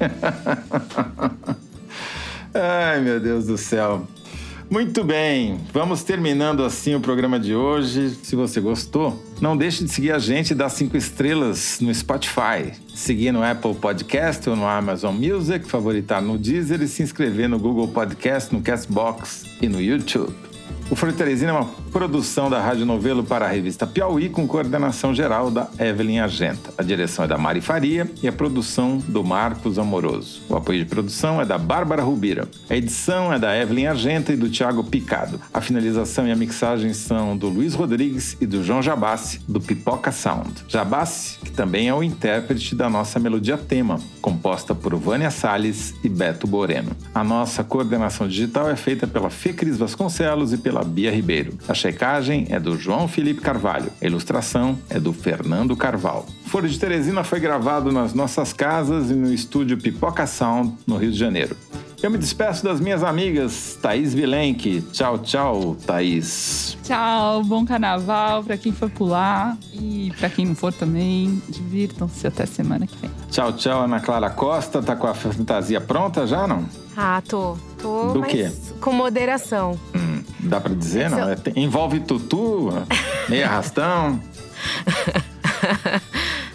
[2.53, 4.07] Ai, meu Deus do céu.
[4.69, 8.17] Muito bem, vamos terminando assim o programa de hoje.
[8.23, 12.73] Se você gostou, não deixe de seguir a gente e dar cinco estrelas no Spotify.
[12.95, 17.59] Seguir no Apple Podcast ou no Amazon Music, favoritar no Deezer e se inscrever no
[17.59, 20.50] Google Podcast, no Castbox e no YouTube.
[20.91, 25.49] O Teresina é uma produção da Rádio Novelo para a revista Piauí, com coordenação geral
[25.49, 26.75] da Evelyn Argenta.
[26.77, 30.43] A direção é da Mari Faria e a produção do Marcos Amoroso.
[30.49, 32.49] O apoio de produção é da Bárbara Rubira.
[32.69, 35.41] A edição é da Evelyn Argenta e do Thiago Picado.
[35.55, 40.11] A finalização e a mixagem são do Luiz Rodrigues e do João Jabassi, do Pipoca
[40.11, 40.65] Sound.
[40.67, 46.09] Jabassi, que também é o intérprete da nossa melodia tema, composta por Vânia Salles e
[46.09, 46.91] Beto Boreno.
[47.15, 51.55] A nossa coordenação digital é feita pela Fê Cris Vasconcelos e pela Bia Ribeiro.
[51.69, 53.91] A checagem é do João Felipe Carvalho.
[54.01, 56.25] A ilustração é do Fernando Carvalho.
[56.47, 61.13] Foro de Teresina foi gravado nas nossas casas e no estúdio Pipoca Sound, no Rio
[61.13, 61.57] de Janeiro.
[62.03, 64.81] Eu me despeço das minhas amigas Thaís Vilenque.
[64.91, 66.79] Tchau, tchau, Thaís.
[66.83, 71.43] Tchau, bom carnaval pra quem for pular e pra quem não for também.
[71.51, 73.11] Divirtam-se até semana que vem.
[73.31, 74.81] Tchau, tchau, Ana Clara Costa.
[74.83, 76.65] Tá com a fantasia pronta já, não?
[76.97, 77.57] Ah, tô.
[77.81, 78.51] Tô, Do mas quê?
[78.81, 79.79] com moderação.
[79.95, 81.29] Hum, dá pra dizer, não?
[81.29, 82.71] Essa- É, envolve tutu,
[83.29, 84.19] meio arrastão.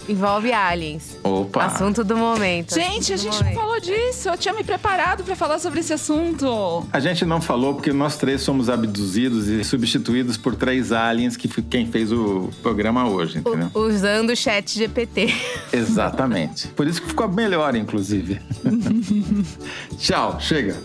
[0.08, 1.18] Envolve aliens.
[1.24, 1.66] Opa!
[1.66, 2.76] Assunto do momento.
[2.76, 3.56] Gente, a gente não momento.
[3.56, 4.30] falou disso.
[4.30, 6.86] Eu tinha me preparado pra falar sobre esse assunto.
[6.94, 11.48] A gente não falou porque nós três somos abduzidos e substituídos por três aliens que
[11.48, 13.70] foi quem fez o programa hoje, entendeu?
[13.74, 15.34] U- Usando o chat GPT.
[15.74, 16.68] Exatamente.
[16.70, 18.40] Por isso que ficou melhor, inclusive.
[19.98, 20.76] Tchau, chega.